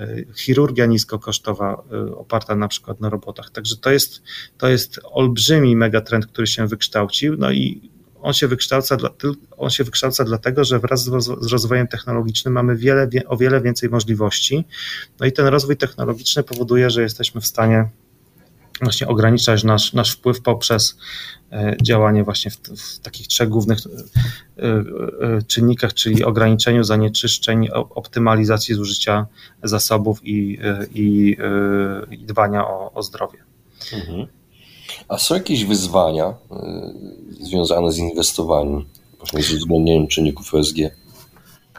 y, 0.00 0.26
chirurgia 0.36 0.86
niskokosztowa, 0.86 1.82
y, 1.92 2.16
oparta 2.16 2.56
na 2.56 2.68
przykład 2.68 3.00
na 3.00 3.08
robotach. 3.08 3.50
Także 3.50 3.76
to 3.76 3.90
jest, 3.90 4.22
to 4.58 4.68
jest 4.68 5.00
olbrzymi 5.04 5.76
megatrend, 5.76 6.26
który 6.26 6.46
się 6.46 6.66
wykształcił, 6.66 7.36
no 7.38 7.50
i 7.50 7.90
on 8.22 8.32
się 8.32 8.48
wykształca, 8.48 8.96
on 9.56 9.70
się 9.70 9.84
wykształca 9.84 10.24
dlatego, 10.24 10.64
że 10.64 10.78
wraz 10.78 11.04
z 11.40 11.52
rozwojem 11.52 11.88
technologicznym 11.88 12.54
mamy 12.54 12.76
wiele, 12.76 13.08
o 13.26 13.36
wiele 13.36 13.60
więcej 13.60 13.88
możliwości. 13.88 14.64
No 15.20 15.26
i 15.26 15.32
ten 15.32 15.46
rozwój 15.46 15.76
technologiczny 15.76 16.42
powoduje, 16.42 16.90
że 16.90 17.02
jesteśmy 17.02 17.40
w 17.40 17.46
stanie 17.46 17.88
właśnie 18.86 19.08
ograniczać 19.08 19.64
nasz, 19.64 19.92
nasz 19.92 20.12
wpływ 20.12 20.42
poprzez 20.42 20.98
e, 21.52 21.76
działanie 21.82 22.24
właśnie 22.24 22.50
w, 22.50 22.56
w 22.56 22.98
takich 22.98 23.26
trzech 23.26 23.48
głównych 23.48 23.78
e, 23.78 24.62
e, 24.62 25.42
czynnikach, 25.42 25.94
czyli 25.94 26.24
ograniczeniu 26.24 26.84
zanieczyszczeń, 26.84 27.68
optymalizacji 27.72 28.74
zużycia 28.74 29.26
zasobów 29.62 30.20
i, 30.24 30.58
i, 30.94 31.36
i 32.10 32.18
dbania 32.18 32.68
o, 32.68 32.92
o 32.92 33.02
zdrowie. 33.02 33.38
Mhm. 33.92 34.26
A 35.08 35.18
są 35.18 35.34
jakieś 35.34 35.64
wyzwania 35.64 36.34
związane 37.40 37.92
z 37.92 37.98
inwestowaniem, 37.98 38.84
właśnie 39.18 39.42
z 39.42 39.52
uwzględnieniem 39.52 40.08
czynników 40.08 40.54
ESG? 40.54 40.76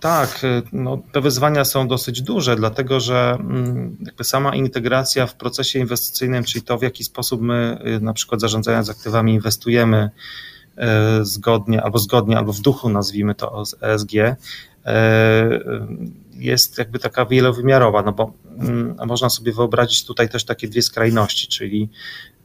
Tak, 0.02 0.44
y, 0.44 0.62
no, 0.74 0.98
te 1.12 1.22
wyzwania 1.22 1.66
są 1.66 1.88
dosyć 1.88 2.22
duże, 2.22 2.56
dlatego 2.56 3.00
że 3.00 3.38
mm, 3.40 3.98
jakby 4.06 4.24
sama 4.24 4.56
integracja 4.56 5.28
w 5.28 5.36
procesie 5.36 5.80
inwestycyjnym, 5.80 6.44
czyli 6.44 6.64
to 6.64 6.78
w 6.78 6.82
jaki 6.82 7.04
sposób 7.04 7.42
my 7.42 7.78
y, 7.98 8.00
na 8.00 8.14
przykład 8.14 8.42
zarządzając 8.42 8.90
aktywami 8.90 9.34
inwestujemy 9.34 10.10
y, 10.78 10.82
zgodnie 11.26 11.84
albo 11.84 12.00
zgodnie, 12.00 12.38
albo 12.38 12.54
w 12.54 12.60
duchu 12.60 12.90
nazwijmy 12.90 13.36
to 13.36 13.64
ESG, 13.82 14.12
jest 16.34 16.78
jakby 16.78 17.00
taka 17.00 17.26
wielowymiarowa, 17.26 18.02
no 18.02 18.12
bo 18.12 18.34
można 19.08 19.30
sobie 19.30 19.54
wyobrazić 19.54 20.06
tutaj 20.06 20.30
też 20.30 20.46
takie 20.46 20.68
dwie 20.68 20.82
skrajności, 20.82 21.48
czyli 21.48 21.90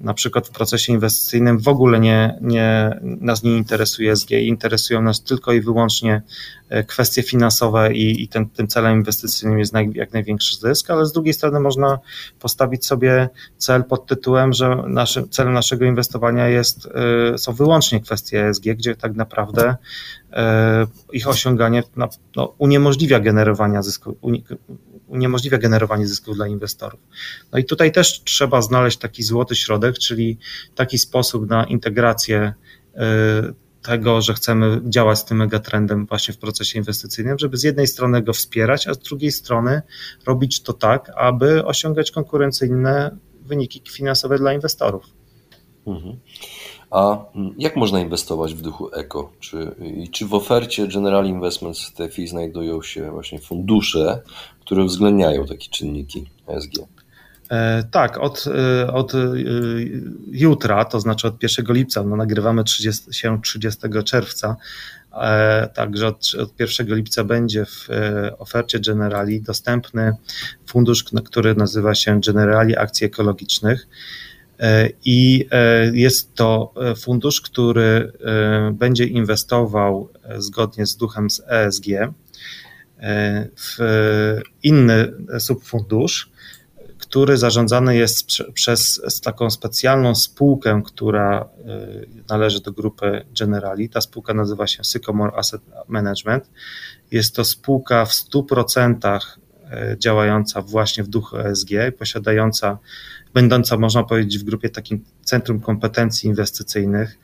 na 0.00 0.14
przykład 0.14 0.48
w 0.48 0.50
procesie 0.50 0.92
inwestycyjnym 0.92 1.59
w 1.59 1.68
ogóle 1.68 2.00
nie, 2.00 2.38
nie, 2.40 3.00
nas 3.02 3.42
nie 3.42 3.57
interesuje 3.57 4.16
SG, 4.16 4.31
interesują 4.31 5.02
nas 5.02 5.22
tylko 5.22 5.52
i 5.52 5.61
wyłącznie 5.61 6.22
e, 6.68 6.85
kwestie 6.85 7.22
finansowe 7.22 7.94
i, 7.94 8.22
i 8.22 8.29
ten, 8.29 8.48
tym 8.48 8.68
celem 8.68 8.98
inwestycyjnym 8.98 9.59
jest 9.59 9.72
naj, 9.72 9.90
jak 9.94 10.12
największy 10.12 10.57
zysk, 10.57 10.90
ale 10.90 11.07
z 11.07 11.12
drugiej 11.12 11.35
strony 11.35 11.61
można 11.61 11.98
postawić 12.40 12.87
sobie 12.87 13.29
cel 13.57 13.85
pod 13.85 14.07
tytułem, 14.07 14.52
że 14.52 14.85
celem 15.31 15.52
naszego 15.52 15.85
inwestowania 15.85 16.48
jest, 16.48 16.88
e, 17.35 17.38
są 17.38 17.52
wyłącznie 17.52 18.00
kwestie 18.00 18.48
ESG, 18.48 18.64
gdzie 18.64 18.96
tak 18.96 19.14
naprawdę 19.14 19.76
e, 20.33 20.87
ich 21.12 21.29
osiąganie 21.29 21.83
no, 22.37 22.55
uniemożliwia 22.59 23.20
generowania 23.20 23.83
zysku, 23.83 24.16
uniemożliwia 25.07 25.59
generowanie 25.59 26.07
zysków 26.07 26.37
dla 26.37 26.47
inwestorów. 26.47 27.01
No 27.53 27.59
i 27.59 27.64
tutaj 27.64 27.92
też 27.92 28.23
trzeba 28.25 28.62
znaleźć 28.62 28.99
taki 28.99 29.23
złoty 29.23 29.57
środek, 29.57 29.99
czyli 29.99 30.38
taki 30.75 30.99
sposób 30.99 31.51
na 31.51 31.64
integrację 31.64 32.55
y, 32.95 32.99
tego, 33.83 34.21
że 34.21 34.35
chcemy 34.35 34.81
działać 34.85 35.19
z 35.19 35.25
tym 35.25 35.37
megatrendem 35.37 36.07
właśnie 36.07 36.35
w 36.35 36.38
procesie 36.38 36.79
inwestycyjnym, 36.79 37.38
żeby 37.38 37.57
z 37.57 37.62
jednej 37.62 37.87
strony 37.87 38.23
go 38.23 38.33
wspierać, 38.33 38.88
a 38.88 38.95
z 38.95 38.99
drugiej 38.99 39.33
strony 39.33 39.83
robić 40.27 40.62
to 40.62 40.73
tak, 40.73 41.11
aby 41.16 41.64
osiągać 41.64 42.11
konkurencyjne 42.11 43.16
wyniki 43.40 43.83
finansowe 43.90 44.38
dla 44.38 44.53
inwestorów. 44.53 45.05
Mhm. 45.87 46.16
A 46.90 47.18
mm, 47.35 47.55
jak 47.59 47.77
można 47.77 48.01
inwestować 48.01 48.55
w 48.55 48.62
duchu 48.62 48.90
eko? 48.94 49.33
Czy, 49.40 49.75
czy 50.12 50.27
w 50.27 50.35
ofercie 50.35 50.88
General 50.88 51.27
Investments 51.27 51.92
TFI 51.92 52.29
znajdują 52.29 52.83
się 52.83 53.11
właśnie 53.11 53.38
fundusze, 53.38 54.22
które 54.61 54.85
uwzględniają 54.85 55.46
takie 55.46 55.68
czynniki 55.70 56.27
ESG? 56.49 56.72
E, 57.51 57.85
tak, 57.90 58.18
od, 58.18 58.44
e, 58.46 58.92
od 58.92 59.14
e, 59.14 59.18
jutra, 60.27 60.85
to 60.85 61.01
znaczy 61.01 61.29
od 61.29 61.42
1 61.42 61.66
lipca, 61.68 62.03
no 62.03 62.16
nagrywamy 62.16 62.64
30, 62.64 63.12
się 63.12 63.42
30 63.42 63.81
czerwca, 64.05 64.57
także 65.75 66.07
od, 66.07 66.33
od 66.42 66.61
1 66.61 66.96
lipca 66.96 67.25
będzie 67.25 67.64
w 67.64 67.88
ofercie 68.38 68.81
Generali 68.81 69.42
dostępny 69.42 70.16
fundusz, 70.66 71.05
który 71.25 71.55
nazywa 71.55 71.94
się 71.94 72.20
Generali 72.27 72.77
Akcji 72.77 73.07
Ekologicznych. 73.07 73.88
I 75.05 75.49
jest 75.92 76.35
to 76.35 76.75
fundusz, 76.97 77.40
który 77.40 78.12
będzie 78.73 79.05
inwestował 79.05 80.09
zgodnie 80.38 80.87
z 80.87 80.97
duchem 80.97 81.31
z 81.31 81.42
ESG 81.49 81.87
w 83.57 83.77
inny 84.62 85.12
subfundusz, 85.38 86.31
który 86.99 87.37
zarządzany 87.37 87.97
jest 87.97 88.27
przez 88.55 89.01
taką 89.23 89.51
specjalną 89.51 90.14
spółkę, 90.14 90.83
która 90.85 91.49
należy 92.29 92.61
do 92.61 92.73
grupy 92.73 93.25
Generali. 93.38 93.88
Ta 93.88 94.01
spółka 94.01 94.35
nazywa 94.35 94.66
się 94.66 94.85
Sycomore 94.85 95.37
Asset 95.37 95.62
Management. 95.88 96.51
Jest 97.11 97.37
to 97.37 97.45
spółka 97.45 98.05
w 98.05 98.12
100% 98.12 99.21
działająca 99.98 100.62
właśnie 100.62 101.05
w 101.05 101.09
duchu 101.09 101.37
ESG, 101.37 101.70
posiadająca, 101.98 102.79
będąca, 103.35 103.76
można 103.76 104.05
powiedzieć, 104.05 104.38
w 104.38 104.44
grupie 104.44 104.68
takim 104.68 105.05
Centrum 105.24 105.61
Kompetencji 105.61 106.29
Inwestycyjnych, 106.29 107.18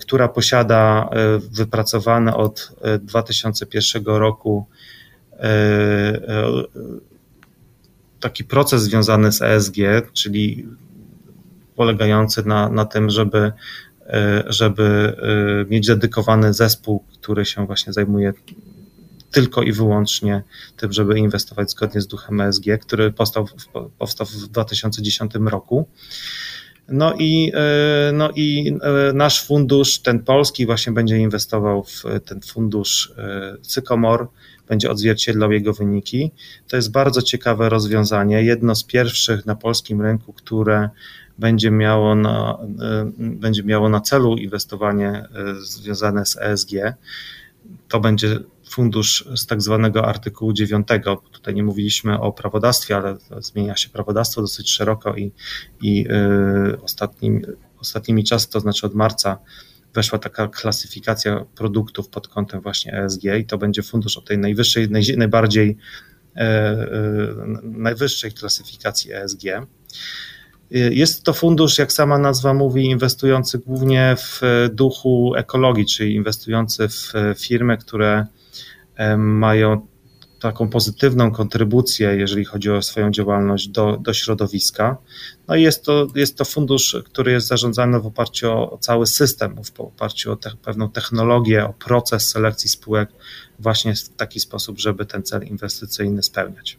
która 0.00 0.28
posiada 0.28 1.08
wypracowane 1.52 2.36
od 2.36 2.72
2001 3.00 4.04
roku 4.04 4.66
taki 8.20 8.44
proces 8.44 8.82
związany 8.82 9.32
z 9.32 9.42
ESG, 9.42 9.76
czyli 10.12 10.68
polegający 11.76 12.48
na, 12.48 12.68
na 12.68 12.84
tym, 12.84 13.10
żeby, 13.10 13.52
żeby 14.46 15.16
mieć 15.70 15.86
dedykowany 15.86 16.52
zespół, 16.54 17.04
który 17.12 17.44
się 17.44 17.66
właśnie 17.66 17.92
zajmuje 17.92 18.32
tylko 19.34 19.62
i 19.62 19.72
wyłącznie 19.72 20.42
tym, 20.76 20.92
żeby 20.92 21.18
inwestować 21.18 21.70
zgodnie 21.70 22.00
z 22.00 22.06
duchem 22.06 22.40
ESG, 22.40 22.64
który 22.82 23.12
powstał, 23.12 23.48
powstał 23.98 24.26
w 24.26 24.48
2010 24.48 25.32
roku. 25.34 25.88
No 26.88 27.14
i, 27.18 27.52
no 28.12 28.30
i 28.36 28.76
nasz 29.14 29.46
fundusz, 29.46 29.98
ten 29.98 30.18
polski, 30.18 30.66
właśnie 30.66 30.92
będzie 30.92 31.18
inwestował 31.18 31.84
w 31.84 32.02
ten 32.24 32.40
fundusz 32.40 33.12
Sycomore, 33.62 34.26
będzie 34.68 34.90
odzwierciedlał 34.90 35.52
jego 35.52 35.72
wyniki. 35.72 36.30
To 36.68 36.76
jest 36.76 36.92
bardzo 36.92 37.22
ciekawe 37.22 37.68
rozwiązanie, 37.68 38.42
jedno 38.42 38.74
z 38.74 38.84
pierwszych 38.84 39.46
na 39.46 39.54
polskim 39.54 40.02
rynku, 40.02 40.32
które 40.32 40.88
będzie 41.38 41.70
miało 41.70 42.14
na, 42.14 42.58
e, 42.82 43.10
będzie 43.18 43.62
miało 43.62 43.88
na 43.88 44.00
celu 44.00 44.36
inwestowanie 44.36 45.08
e, 45.10 45.54
związane 45.54 46.26
z 46.26 46.36
ESG. 46.36 46.70
To 47.88 48.00
będzie 48.00 48.38
fundusz 48.74 49.28
z 49.36 49.46
tak 49.46 49.62
zwanego 49.62 50.06
artykułu 50.06 50.52
9. 50.52 50.88
Tutaj 51.32 51.54
nie 51.54 51.62
mówiliśmy 51.62 52.20
o 52.20 52.32
prawodawstwie, 52.32 52.96
ale 52.96 53.16
zmienia 53.38 53.76
się 53.76 53.88
prawodawstwo 53.88 54.40
dosyć 54.40 54.70
szeroko 54.70 55.16
i, 55.16 55.32
i 55.82 56.02
yy, 56.02 56.80
ostatnim, 56.82 57.42
ostatnimi 57.80 58.24
czasy, 58.24 58.50
to 58.50 58.60
znaczy 58.60 58.86
od 58.86 58.94
marca 58.94 59.38
weszła 59.94 60.18
taka 60.18 60.48
klasyfikacja 60.48 61.44
produktów 61.54 62.08
pod 62.08 62.28
kątem 62.28 62.60
właśnie 62.60 62.92
ESG 62.92 63.22
i 63.40 63.44
to 63.46 63.58
będzie 63.58 63.82
fundusz 63.82 64.16
o 64.16 64.20
tej 64.20 64.38
najwyższej, 64.38 64.90
naj, 64.90 65.02
najbardziej 65.16 65.76
e, 66.36 66.40
e, 66.40 66.84
najwyższej 67.62 68.32
klasyfikacji 68.32 69.12
ESG. 69.12 69.42
Jest 70.70 71.22
to 71.22 71.32
fundusz, 71.32 71.78
jak 71.78 71.92
sama 71.92 72.18
nazwa 72.18 72.54
mówi, 72.54 72.84
inwestujący 72.84 73.58
głównie 73.58 74.16
w 74.18 74.40
duchu 74.72 75.34
ekologii, 75.36 75.86
czyli 75.86 76.14
inwestujący 76.14 76.88
w 76.88 77.12
firmy, 77.38 77.78
które 77.78 78.26
mają 79.16 79.86
taką 80.40 80.68
pozytywną 80.68 81.30
kontrybucję, 81.30 82.16
jeżeli 82.16 82.44
chodzi 82.44 82.70
o 82.70 82.82
swoją 82.82 83.10
działalność 83.10 83.68
do, 83.68 83.96
do 83.96 84.14
środowiska. 84.14 84.96
No 85.48 85.56
i 85.56 85.62
jest 85.62 85.84
to, 85.84 86.06
jest 86.14 86.36
to 86.36 86.44
fundusz, 86.44 86.96
który 87.04 87.32
jest 87.32 87.46
zarządzany 87.46 88.00
w 88.00 88.06
oparciu 88.06 88.52
o 88.52 88.78
cały 88.80 89.06
system, 89.06 89.56
w 89.64 89.80
oparciu 89.80 90.32
o 90.32 90.36
te, 90.36 90.50
pewną 90.64 90.90
technologię, 90.90 91.64
o 91.64 91.72
proces 91.72 92.28
selekcji 92.28 92.68
spółek, 92.68 93.08
właśnie 93.58 93.94
w 93.94 94.08
taki 94.08 94.40
sposób, 94.40 94.78
żeby 94.78 95.06
ten 95.06 95.22
cel 95.22 95.42
inwestycyjny 95.42 96.22
spełniać. 96.22 96.78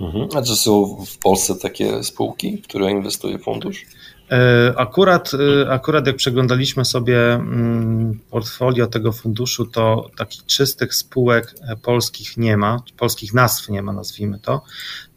Mhm. 0.00 0.28
A 0.34 0.42
czy 0.42 0.56
są 0.56 1.04
w 1.06 1.18
Polsce 1.18 1.54
takie 1.54 2.04
spółki, 2.04 2.56
w 2.56 2.62
które 2.62 2.90
inwestuje 2.90 3.38
fundusz? 3.38 3.86
E, 4.30 4.72
akurat, 4.76 5.30
e, 5.34 5.70
akurat 5.70 6.06
jak 6.06 6.16
przeglądaliśmy 6.16 6.84
sobie 6.84 7.34
mm, 7.34 8.20
portfolio 8.30 8.86
tego 8.86 9.12
funduszu, 9.12 9.66
to 9.66 10.10
takich 10.16 10.46
czystych 10.46 10.94
spółek 10.94 11.54
e, 11.68 11.76
polskich 11.76 12.36
nie 12.36 12.56
ma, 12.56 12.82
polskich 12.96 13.34
nazw 13.34 13.68
nie 13.68 13.82
ma, 13.82 13.92
nazwijmy 13.92 14.38
to. 14.38 14.62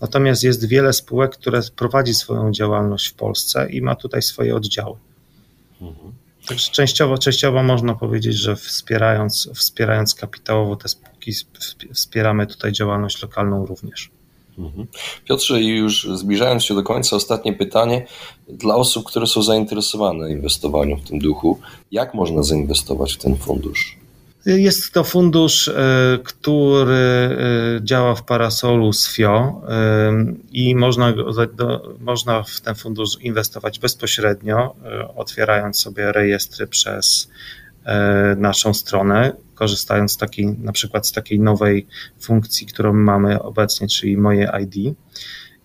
Natomiast 0.01 0.43
jest 0.43 0.67
wiele 0.67 0.93
spółek, 0.93 1.31
które 1.31 1.61
prowadzi 1.75 2.13
swoją 2.13 2.51
działalność 2.51 3.07
w 3.07 3.13
Polsce 3.13 3.69
i 3.69 3.81
ma 3.81 3.95
tutaj 3.95 4.21
swoje 4.21 4.55
oddziały. 4.55 4.97
Mhm. 5.81 6.13
Także 6.47 6.71
częściowo, 6.71 7.17
częściowo 7.17 7.63
można 7.63 7.95
powiedzieć, 7.95 8.35
że 8.35 8.55
wspierając, 8.55 9.49
wspierając 9.55 10.15
kapitałowo 10.15 10.75
te 10.75 10.87
spółki, 10.87 11.31
wspieramy 11.93 12.47
tutaj 12.47 12.71
działalność 12.71 13.21
lokalną 13.21 13.65
również. 13.65 14.09
Mhm. 14.57 14.87
Piotrze, 15.25 15.61
już 15.61 16.07
zbliżając 16.13 16.63
się 16.63 16.75
do 16.75 16.83
końca, 16.83 17.15
ostatnie 17.15 17.53
pytanie 17.53 18.05
dla 18.49 18.75
osób, 18.75 19.05
które 19.05 19.27
są 19.27 19.43
zainteresowane 19.43 20.31
inwestowaniem 20.31 20.99
w 20.99 21.03
tym 21.03 21.19
duchu. 21.19 21.59
Jak 21.91 22.13
można 22.13 22.43
zainwestować 22.43 23.13
w 23.13 23.17
ten 23.17 23.37
fundusz? 23.37 23.97
Jest 24.47 24.93
to 24.93 25.03
fundusz, 25.03 25.67
e, 25.67 25.73
który 26.23 26.93
e, 26.93 27.79
działa 27.83 28.15
w 28.15 28.23
parasolu 28.23 28.93
SFIO 28.93 29.61
e, 29.69 30.25
i 30.51 30.75
można, 30.75 31.13
można 31.99 32.43
w 32.43 32.61
ten 32.61 32.75
fundusz 32.75 33.09
inwestować 33.21 33.79
bezpośrednio, 33.79 34.75
otwierając 35.15 35.79
sobie 35.79 36.11
rejestry 36.11 36.67
przez 36.67 37.29
naszą 38.37 38.73
stronę 38.73 39.33
korzystając 39.55 40.17
takiej, 40.17 40.45
na 40.45 40.71
przykład 40.71 41.07
z 41.07 41.11
takiej 41.11 41.39
nowej 41.39 41.87
funkcji, 42.19 42.67
którą 42.67 42.93
mamy 42.93 43.41
obecnie, 43.41 43.87
czyli 43.87 44.17
moje 44.17 44.51
ID. 44.63 44.95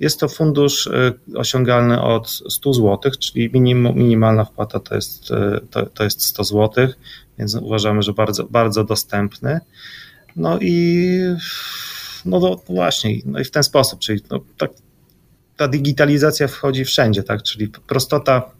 Jest 0.00 0.20
to 0.20 0.28
fundusz 0.28 0.86
y, 0.86 1.14
osiągalny 1.34 2.02
od 2.02 2.30
100 2.30 2.72
zł, 2.72 3.12
czyli 3.20 3.50
minim, 3.52 3.82
minimalna 3.94 4.44
wpłata 4.44 4.80
to 4.80 4.94
jest, 4.94 5.30
y, 5.30 5.60
to, 5.70 5.86
to 5.86 6.04
jest 6.04 6.24
100 6.24 6.44
zł, 6.44 6.88
więc 7.38 7.54
uważamy, 7.54 8.02
że 8.02 8.12
bardzo, 8.12 8.44
bardzo 8.44 8.84
dostępny. 8.84 9.60
No 10.36 10.58
i 10.60 11.18
no, 12.24 12.60
właśnie, 12.68 13.10
no 13.24 13.38
i 13.38 13.44
w 13.44 13.50
ten 13.50 13.62
sposób, 13.62 14.00
czyli 14.00 14.22
no, 14.30 14.40
tak, 14.58 14.70
ta 15.56 15.68
digitalizacja 15.68 16.48
wchodzi 16.48 16.84
wszędzie, 16.84 17.22
tak, 17.22 17.42
czyli 17.42 17.68
prostota 17.68 18.50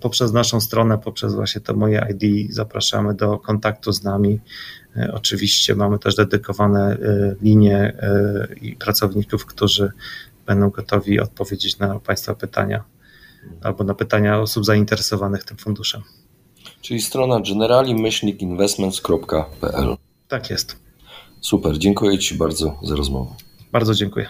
poprzez 0.00 0.32
naszą 0.32 0.60
stronę, 0.60 0.98
poprzez 0.98 1.34
właśnie 1.34 1.60
to 1.60 1.74
moje 1.74 2.06
ID 2.10 2.52
zapraszamy 2.52 3.14
do 3.14 3.38
kontaktu 3.38 3.92
z 3.92 4.02
nami. 4.02 4.40
Oczywiście 5.12 5.74
mamy 5.74 5.98
też 5.98 6.14
dedykowane 6.14 6.96
linie 7.42 7.96
i 8.60 8.76
pracowników, 8.76 9.46
którzy 9.46 9.92
będą 10.46 10.70
gotowi 10.70 11.20
odpowiedzieć 11.20 11.78
na 11.78 12.00
Państwa 12.00 12.34
pytania 12.34 12.84
albo 13.62 13.84
na 13.84 13.94
pytania 13.94 14.40
osób 14.40 14.64
zainteresowanych 14.64 15.44
tym 15.44 15.56
funduszem. 15.56 16.02
Czyli 16.80 17.02
strona 17.02 17.40
generali-investments.pl. 17.40 19.96
Tak 20.28 20.50
jest. 20.50 20.76
Super, 21.40 21.78
dziękuję 21.78 22.18
Ci 22.18 22.34
bardzo 22.34 22.78
za 22.82 22.96
rozmowę. 22.96 23.30
Bardzo 23.72 23.94
dziękuję. 23.94 24.28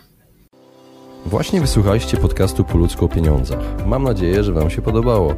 Właśnie 1.27 1.61
wysłuchaliście 1.61 2.16
podcastu 2.16 2.64
Po 2.64 2.79
ludzku 2.79 3.05
o 3.05 3.09
pieniądzach. 3.09 3.87
Mam 3.87 4.03
nadzieję, 4.03 4.44
że 4.44 4.53
Wam 4.53 4.70
się 4.70 4.83
podobało. 4.83 5.35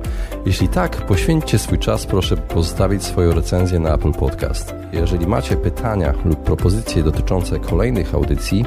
Jeśli 0.47 0.69
tak, 0.69 1.07
poświęćcie 1.07 1.59
swój 1.59 1.79
czas, 1.79 2.07
proszę 2.07 2.37
pozostawić 2.37 3.03
swoją 3.03 3.33
recenzję 3.33 3.79
na 3.79 3.95
Apple 3.95 4.13
Podcast. 4.13 4.75
Jeżeli 4.93 5.27
macie 5.27 5.57
pytania 5.57 6.15
lub 6.25 6.43
propozycje 6.43 7.03
dotyczące 7.03 7.61
kolejnych 7.61 8.15
audycji, 8.15 8.65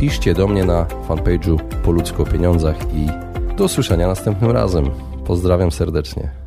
piszcie 0.00 0.34
do 0.34 0.48
mnie 0.48 0.64
na 0.64 0.86
fanpage'u 1.08 1.58
Po 1.84 2.22
o 2.22 2.26
pieniądzach 2.26 2.76
i 2.94 3.06
do 3.56 3.64
usłyszenia 3.64 4.08
następnym 4.08 4.50
razem. 4.50 4.90
Pozdrawiam 5.26 5.70
serdecznie. 5.70 6.39